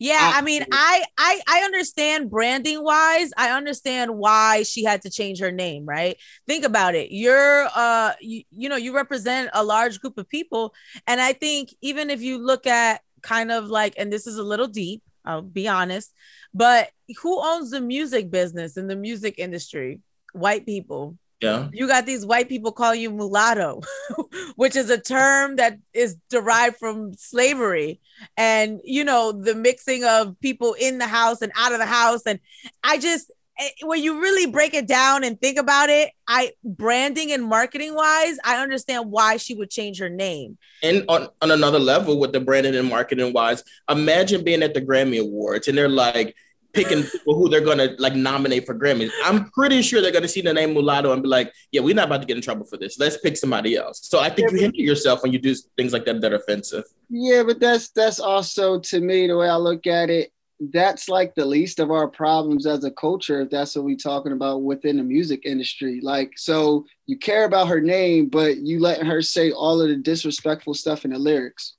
[0.00, 3.30] Yeah, I mean, I I I understand branding wise.
[3.36, 6.16] I understand why she had to change her name, right?
[6.48, 7.12] Think about it.
[7.12, 10.74] You're uh you, you know, you represent a large group of people.
[11.06, 14.42] And I think even if you look at kind of like, and this is a
[14.42, 16.12] little deep, I'll be honest,
[16.52, 16.90] but
[17.22, 20.00] who owns the music business in the music industry?
[20.32, 21.68] White people yeah.
[21.72, 23.82] You got these white people calling you mulatto,
[24.56, 28.00] which is a term that is derived from slavery
[28.36, 32.22] and, you know, the mixing of people in the house and out of the house.
[32.26, 32.40] And
[32.82, 33.30] I just,
[33.60, 37.94] eh, when you really break it down and think about it, I branding and marketing
[37.94, 40.58] wise, I understand why she would change her name.
[40.82, 44.82] And on, on another level, with the branding and marketing wise, imagine being at the
[44.82, 46.34] Grammy Awards and they're like,
[46.72, 49.10] picking who they're gonna like nominate for Grammys.
[49.24, 52.06] I'm pretty sure they're gonna see the name Mulatto and be like, "Yeah, we're not
[52.06, 52.98] about to get in trouble for this.
[52.98, 55.92] Let's pick somebody else." So I think yeah, you hinder yourself when you do things
[55.92, 56.84] like that that are offensive.
[57.08, 60.32] Yeah, but that's that's also to me the way I look at it.
[60.60, 64.32] That's like the least of our problems as a culture, if that's what we're talking
[64.32, 66.00] about within the music industry.
[66.02, 69.94] Like, so you care about her name, but you letting her say all of the
[69.94, 71.76] disrespectful stuff in the lyrics.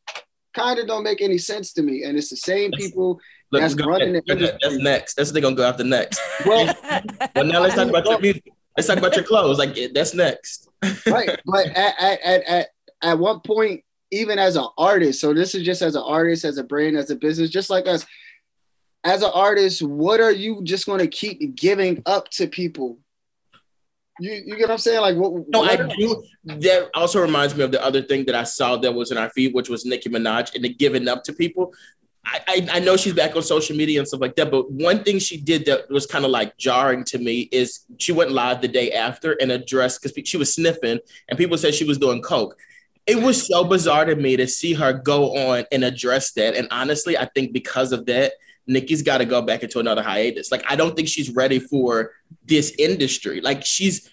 [0.55, 2.03] Kind of don't make any sense to me.
[2.03, 3.19] And it's the same people
[3.51, 5.15] Look, that's running the That's next.
[5.15, 6.19] That's what they're gonna go after next.
[6.45, 6.73] Well,
[7.35, 8.43] well now let's talk about your music.
[8.77, 9.57] Let's talk about your clothes.
[9.57, 10.69] Like that's next.
[11.07, 12.67] right, but at, at at
[13.01, 16.57] at what point, even as an artist, so this is just as an artist, as
[16.57, 18.05] a brand, as a business, just like us.
[19.03, 22.99] As an artist, what are you just going to keep giving up to people?
[24.19, 24.99] You, you get what I'm saying?
[24.99, 25.47] Like, what?
[25.47, 26.21] No, what I do.
[26.43, 29.29] That also reminds me of the other thing that I saw that was in our
[29.29, 31.73] feed, which was Nicki Minaj and the giving up to people
[32.25, 35.19] I, I know she's back on social media and stuff like that, but one thing
[35.19, 38.67] she did that was kind of like jarring to me is she went live the
[38.67, 42.57] day after and addressed because she was sniffing and people said she was doing coke.
[43.07, 46.55] It was so bizarre to me to see her go on and address that.
[46.55, 48.33] And honestly, I think because of that,
[48.67, 50.51] Nikki's got to go back into another hiatus.
[50.51, 52.11] Like I don't think she's ready for
[52.45, 53.41] this industry.
[53.41, 54.09] Like she's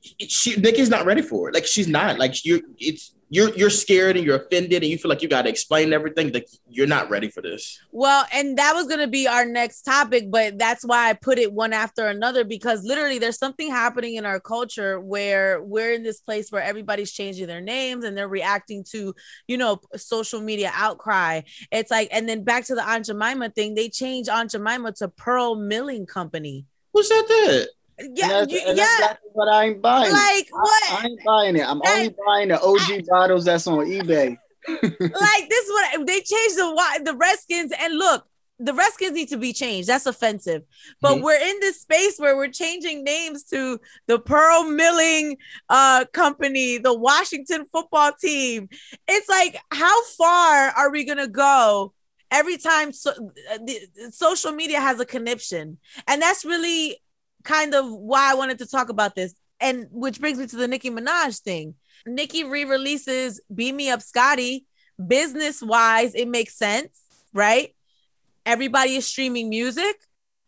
[0.00, 1.54] she Nicki's not ready for it.
[1.54, 2.18] Like she's not.
[2.18, 5.42] Like you it's you're you're scared and you're offended and you feel like you got
[5.42, 7.80] to explain everything like you're not ready for this.
[7.92, 11.38] Well and that was going to be our next topic but that's why i put
[11.38, 16.02] it one after another because literally there's something happening in our culture where we're in
[16.02, 19.14] this place where everybody's changing their names and they're reacting to
[19.46, 21.42] you know social media outcry.
[21.70, 25.08] It's like and then back to the aunt jemima thing they changed aunt jemima to
[25.08, 26.66] pearl milling company.
[26.92, 27.68] Who's that that
[28.00, 28.72] yeah, that's, you, yeah.
[28.72, 30.12] Exactly what I ain't buying.
[30.12, 30.92] Like what?
[30.92, 31.68] I, I ain't buying it.
[31.68, 34.36] I'm that, only buying the OG I, bottles that's on eBay.
[34.68, 34.82] like
[35.48, 38.26] this is what they changed the the Redskins and look,
[38.58, 39.88] the Redskins need to be changed.
[39.88, 40.62] That's offensive.
[41.00, 41.24] But mm-hmm.
[41.24, 45.36] we're in this space where we're changing names to the Pearl Milling
[45.68, 48.68] uh, Company, the Washington football team.
[49.06, 51.94] It's like, how far are we gonna go?
[52.30, 53.80] Every time so, uh, the,
[54.10, 57.00] social media has a conniption, and that's really
[57.44, 59.34] kind of why I wanted to talk about this.
[59.60, 61.74] And which brings me to the Nicki Minaj thing.
[62.06, 64.66] Nicki re-releases Beam Me Up Scotty.
[65.04, 67.00] Business wise, it makes sense,
[67.32, 67.74] right?
[68.44, 69.96] Everybody is streaming music.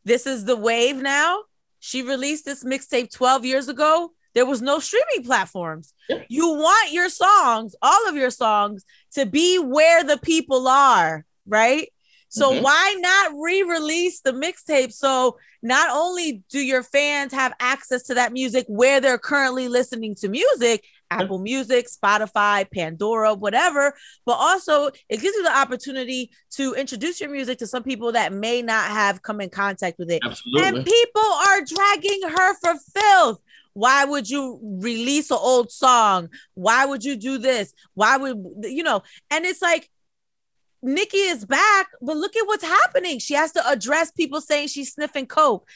[0.04, 1.42] This is the wave now.
[1.78, 4.12] She released this mixtape 12 years ago.
[4.34, 5.92] There was no streaming platforms.
[6.28, 11.92] You want your songs, all of your songs, to be where the people are, right?
[12.30, 12.62] So mm-hmm.
[12.62, 18.32] why not re-release the mixtape so not only do your fans have access to that
[18.32, 23.92] music where they're currently listening to music, Apple Music, Spotify, Pandora, whatever,
[24.24, 28.32] but also it gives you the opportunity to introduce your music to some people that
[28.32, 30.22] may not have come in contact with it.
[30.24, 30.68] Absolutely.
[30.68, 33.40] And people are dragging her for filth.
[33.72, 36.28] Why would you release an old song?
[36.54, 37.72] Why would you do this?
[37.94, 39.02] Why would you know?
[39.30, 39.88] And it's like
[40.82, 43.18] Nicki is back, but look at what's happening.
[43.18, 45.68] She has to address people saying she's sniffing coke.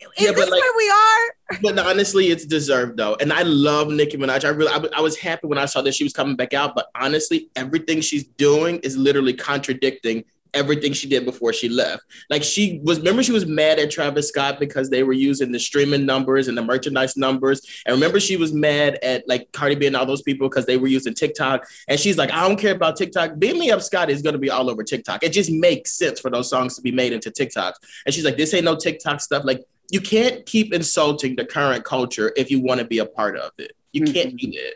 [0.00, 1.58] Is yeah, this like, where we are?
[1.62, 4.44] But honestly, it's deserved though, and I love Nicki Minaj.
[4.44, 6.74] I really, I, I was happy when I saw that she was coming back out.
[6.74, 10.24] But honestly, everything she's doing is literally contradicting
[10.54, 12.04] everything she did before she left.
[12.30, 15.58] Like she was, remember, she was mad at Travis Scott because they were using the
[15.58, 17.62] streaming numbers and the merchandise numbers.
[17.86, 20.76] And remember, she was mad at like Cardi B and all those people because they
[20.76, 21.66] were using TikTok.
[21.88, 23.38] And she's like, I don't care about TikTok.
[23.38, 25.22] Beam Me Up Scott is going to be all over TikTok.
[25.22, 27.74] It just makes sense for those songs to be made into TikToks.
[28.06, 29.44] And she's like, this ain't no TikTok stuff.
[29.44, 33.36] Like, you can't keep insulting the current culture if you want to be a part
[33.36, 33.72] of it.
[33.92, 34.50] You can't mm-hmm.
[34.50, 34.74] do that.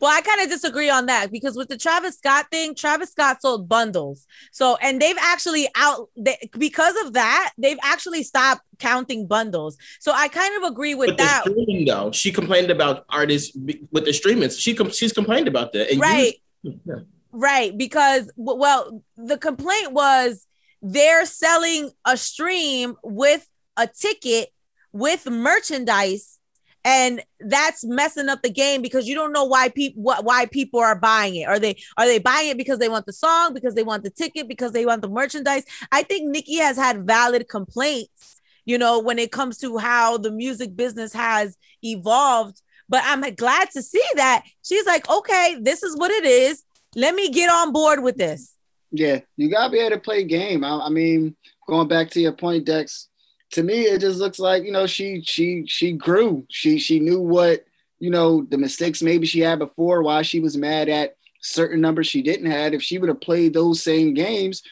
[0.00, 3.42] Well, I kind of disagree on that because with the Travis Scott thing, Travis Scott
[3.42, 4.26] sold bundles.
[4.52, 9.76] So, and they've actually out they, because of that, they've actually stopped counting bundles.
[10.00, 11.42] So, I kind of agree with, with that.
[11.42, 13.56] streaming, though, she complained about artists
[13.90, 14.50] with the streaming.
[14.50, 16.94] She com- she's complained about that, and right, you, yeah.
[17.32, 20.46] right, because well, the complaint was
[20.82, 24.50] they're selling a stream with a ticket
[24.92, 26.38] with merchandise
[26.84, 30.94] and that's messing up the game because you don't know why people why people are
[30.94, 31.48] buying it.
[31.48, 34.10] Are they are they buying it because they want the song, because they want the
[34.10, 35.64] ticket, because they want the merchandise?
[35.90, 40.30] I think Nicki has had valid complaints, you know, when it comes to how the
[40.30, 42.60] music business has evolved.
[42.88, 46.62] But I'm glad to see that she's like, okay, this is what it is.
[46.94, 48.54] Let me get on board with this.
[48.90, 50.62] Yeah, you gotta be able to play game.
[50.62, 51.34] I, I mean,
[51.66, 53.08] going back to your point, Dex,
[53.54, 56.46] to me it just looks like you know she she she grew.
[56.50, 57.64] She she knew what
[57.98, 62.06] you know the mistakes maybe she had before why she was mad at certain numbers
[62.06, 62.74] she didn't have.
[62.74, 64.62] If she would have played those same games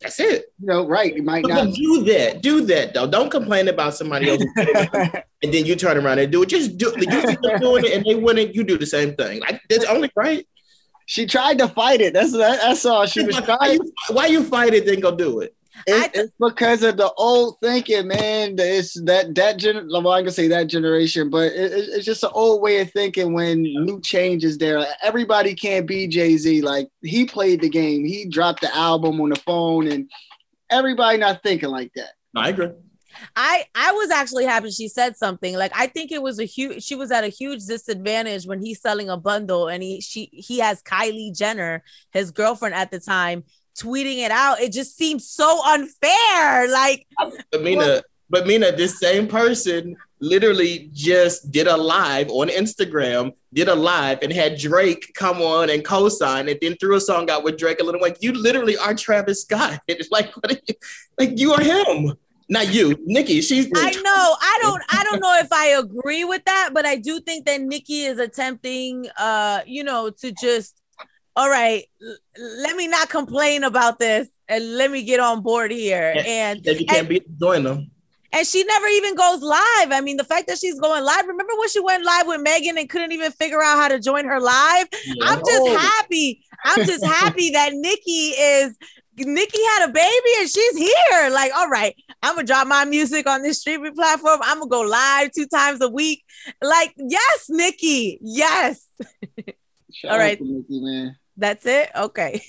[0.00, 0.52] that's it.
[0.60, 3.06] You know right it might but not do that do that though.
[3.06, 6.48] Don't complain about somebody else and then you turn around and do it.
[6.48, 9.40] Just do you see them doing it and they wouldn't you do the same thing.
[9.40, 10.46] Like that's only right.
[11.06, 12.12] She tried to fight it.
[12.12, 13.06] That's that's all.
[13.06, 15.54] She was trying why you, why you fight it then go do it
[15.86, 18.56] it, it's because of the old thinking, man.
[18.58, 19.88] It's that that gen.
[19.90, 23.32] Well, I'm gonna say that generation, but it, it's just an old way of thinking.
[23.32, 26.62] When new changes there, everybody can't be Jay Z.
[26.62, 30.10] Like he played the game, he dropped the album on the phone, and
[30.70, 32.10] everybody not thinking like that.
[32.36, 32.70] I agree.
[33.36, 35.56] I I was actually happy she said something.
[35.56, 38.80] Like I think it was a huge she was at a huge disadvantage when he's
[38.80, 43.44] selling a bundle and he she he has Kylie Jenner, his girlfriend at the time,
[43.78, 44.60] tweeting it out.
[44.60, 46.70] It just seems so unfair.
[46.70, 47.06] Like,
[47.50, 53.32] but Mina, well, but Mina, this same person literally just did a live on Instagram,
[53.52, 57.30] did a live and had Drake come on and co-sign and then threw a song
[57.30, 59.80] out with Drake a little like you literally are Travis Scott.
[59.88, 60.74] It's like what are you
[61.18, 62.14] like you are him.
[62.50, 63.42] Not you, Nikki.
[63.42, 64.36] She's I know.
[64.40, 67.60] I don't I don't know if I agree with that, but I do think that
[67.60, 70.77] Nikki is attempting uh, you know, to just
[71.38, 71.84] all right,
[72.36, 76.12] let me not complain about this and let me get on board here.
[76.16, 76.26] And,
[76.66, 77.92] and you can't and, be join them.
[78.32, 79.92] And she never even goes live.
[79.92, 81.28] I mean, the fact that she's going live.
[81.28, 84.24] Remember when she went live with Megan and couldn't even figure out how to join
[84.24, 84.88] her live?
[85.06, 85.26] Yeah.
[85.26, 85.78] I'm just oh.
[85.78, 86.42] happy.
[86.64, 88.76] I'm just happy that Nikki is
[89.16, 91.30] Nikki had a baby and she's here.
[91.30, 94.40] Like, all right, I'm gonna drop my music on this streaming platform.
[94.42, 96.24] I'm gonna go live two times a week.
[96.60, 98.86] Like, yes, Nikki, yes.
[100.04, 101.16] all right, Nicki, man.
[101.38, 101.90] That's it.
[101.94, 102.42] Okay.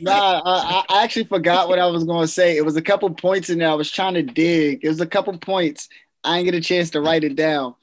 [0.00, 2.56] nah, I, I, actually forgot what I was going to say.
[2.56, 3.68] It was a couple points in there.
[3.68, 4.84] I was trying to dig.
[4.84, 5.88] It was a couple points.
[6.22, 7.74] I didn't get a chance to write it down.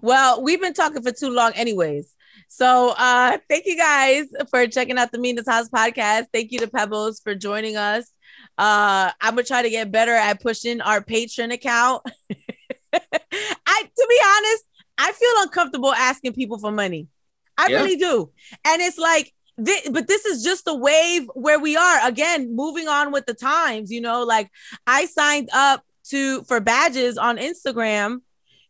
[0.00, 2.14] Well, we've been talking for too long, anyways.
[2.46, 6.26] So, uh, thank you guys for checking out the Mina's House podcast.
[6.32, 8.08] Thank you to Pebbles for joining us.
[8.56, 12.02] Uh, I'm gonna try to get better at pushing our Patreon account.
[12.92, 14.64] I, to be honest,
[14.98, 17.08] I feel uncomfortable asking people for money.
[17.56, 17.78] I yeah.
[17.78, 18.30] really do.
[18.64, 22.08] And it's like this, but this is just the wave where we are.
[22.08, 24.50] Again moving on with the times you know like
[24.86, 28.18] i signed up to for badges on instagram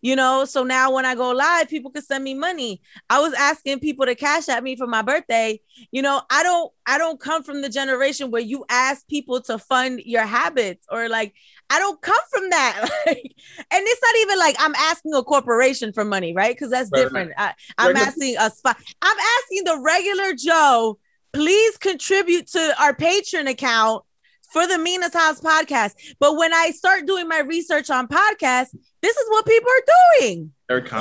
[0.01, 2.81] you know so now when i go live people can send me money.
[3.09, 5.61] I was asking people to cash at me for my birthday.
[5.91, 9.59] You know i don't i don't come from the generation where you ask people to
[9.59, 11.35] fund your habits or like
[11.71, 13.35] i don't come from that like,
[13.71, 17.33] and it's not even like i'm asking a corporation for money right because that's different
[17.37, 20.99] I, i'm asking a spot i'm asking the regular joe
[21.33, 24.05] please contribute to our patreon account
[24.55, 25.95] for the Mina's House podcast.
[26.21, 28.71] But when I start doing my research on podcasts,
[29.03, 30.53] this is what people are doing.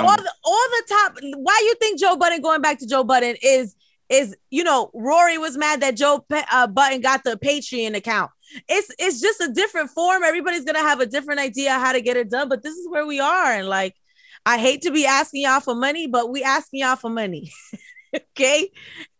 [0.04, 1.18] All the, all the top.
[1.36, 3.76] Why you think Joe Budden going back to Joe Budden is
[4.10, 8.30] is you know Rory was mad that Joe uh, Budden got the Patreon account.
[8.68, 10.22] It's it's just a different form.
[10.22, 13.06] Everybody's gonna have a different idea how to get it done, but this is where
[13.06, 13.52] we are.
[13.52, 13.94] And like,
[14.46, 17.52] I hate to be asking y'all for money, but we asking y'all for money.
[18.16, 18.70] okay.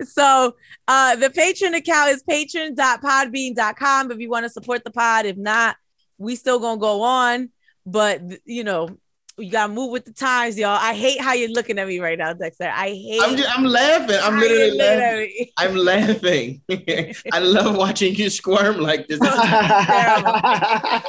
[0.02, 0.56] So
[0.88, 5.26] uh the patron account is patron.podbean.com if you want to support the pod.
[5.26, 5.76] If not,
[6.18, 7.50] we still gonna go on.
[7.86, 8.98] But you know,
[9.36, 10.78] you gotta move with the times, y'all.
[10.80, 12.70] I hate how you're looking at me right now, Dexter.
[12.72, 13.20] I hate.
[13.20, 14.16] I'm, just, I'm laughing.
[14.22, 15.48] I'm literally laughing.
[15.56, 16.62] I'm laughing.
[17.32, 19.18] I love watching you squirm like this.
[19.22, 21.00] I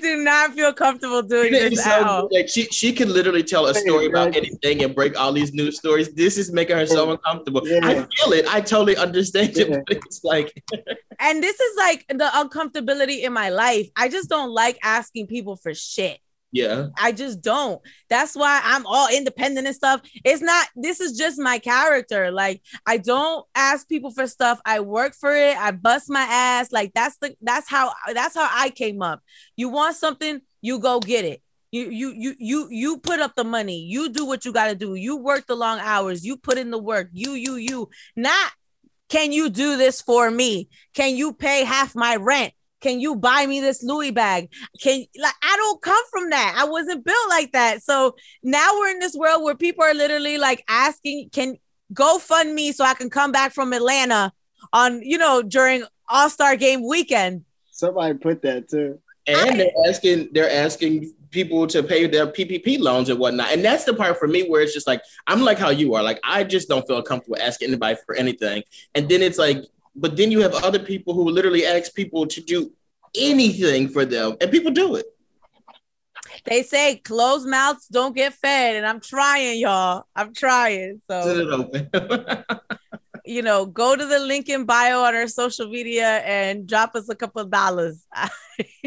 [0.00, 2.28] do not feel comfortable doing this so, at all.
[2.30, 5.78] Like she, she can literally tell a story about anything and break all these news
[5.78, 6.14] stories.
[6.14, 7.66] This is making her so uncomfortable.
[7.66, 7.80] Yeah.
[7.82, 8.46] I feel it.
[8.48, 9.64] I totally understand yeah.
[9.64, 10.62] it, but it's like.
[11.18, 13.88] and this is like the uncomfortability in my life.
[13.96, 16.20] I just don't like asking people for shit.
[16.50, 16.86] Yeah.
[16.98, 17.80] I just don't.
[18.08, 20.00] That's why I'm all independent and stuff.
[20.24, 22.30] It's not, this is just my character.
[22.30, 24.58] Like, I don't ask people for stuff.
[24.64, 25.58] I work for it.
[25.58, 26.72] I bust my ass.
[26.72, 29.20] Like, that's the, that's how, that's how I came up.
[29.56, 31.42] You want something, you go get it.
[31.70, 33.80] You, you, you, you, you put up the money.
[33.80, 34.94] You do what you got to do.
[34.94, 36.24] You work the long hours.
[36.24, 37.10] You put in the work.
[37.12, 37.90] You, you, you.
[38.16, 38.52] Not,
[39.10, 40.70] can you do this for me?
[40.94, 42.54] Can you pay half my rent?
[42.80, 44.50] Can you buy me this Louis bag?
[44.80, 46.54] Can like I don't come from that.
[46.56, 47.82] I wasn't built like that.
[47.82, 51.56] So now we're in this world where people are literally like asking, can
[51.92, 54.32] go fund me so I can come back from Atlanta
[54.72, 57.44] on, you know, during All-Star game weekend.
[57.70, 58.98] Somebody put that too.
[59.26, 63.52] And I, they're asking, they're asking people to pay their PPP loans and whatnot.
[63.52, 66.02] And that's the part for me where it's just like, I'm like how you are.
[66.02, 68.62] Like, I just don't feel comfortable asking anybody for anything.
[68.94, 69.64] And then it's like,
[70.00, 72.72] but then you have other people who literally ask people to do
[73.16, 75.06] anything for them, and people do it.
[76.44, 80.04] They say closed mouths don't get fed, and I'm trying, y'all.
[80.14, 81.00] I'm trying.
[81.06, 81.20] So
[81.50, 82.44] open it,
[83.24, 87.08] you know, go to the link in bio on our social media and drop us
[87.08, 88.06] a couple of dollars.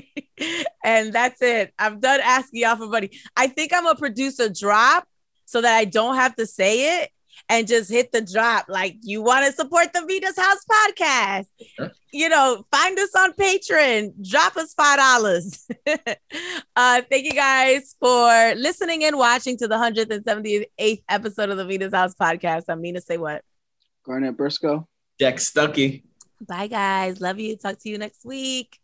[0.84, 1.74] and that's it.
[1.78, 3.12] I'm done asking y'all for money.
[3.36, 5.08] I think I'm gonna produce a drop
[5.46, 7.12] so that I don't have to say it
[7.52, 8.66] and just hit the drop.
[8.70, 11.48] Like, you want to support the Mina's House podcast?
[12.14, 14.14] You know, find us on Patreon.
[14.28, 15.68] Drop us five dollars.
[16.76, 21.50] uh, thank you guys for listening and watching to the hundredth and seventy eighth episode
[21.50, 22.64] of the Mina's House podcast.
[22.70, 23.42] I'm Mina SayWhat?
[24.06, 24.88] Garnett Briscoe.
[25.20, 26.04] Jack Stuckey.
[26.48, 27.20] Bye, guys.
[27.20, 27.58] Love you.
[27.58, 28.80] Talk to you next week.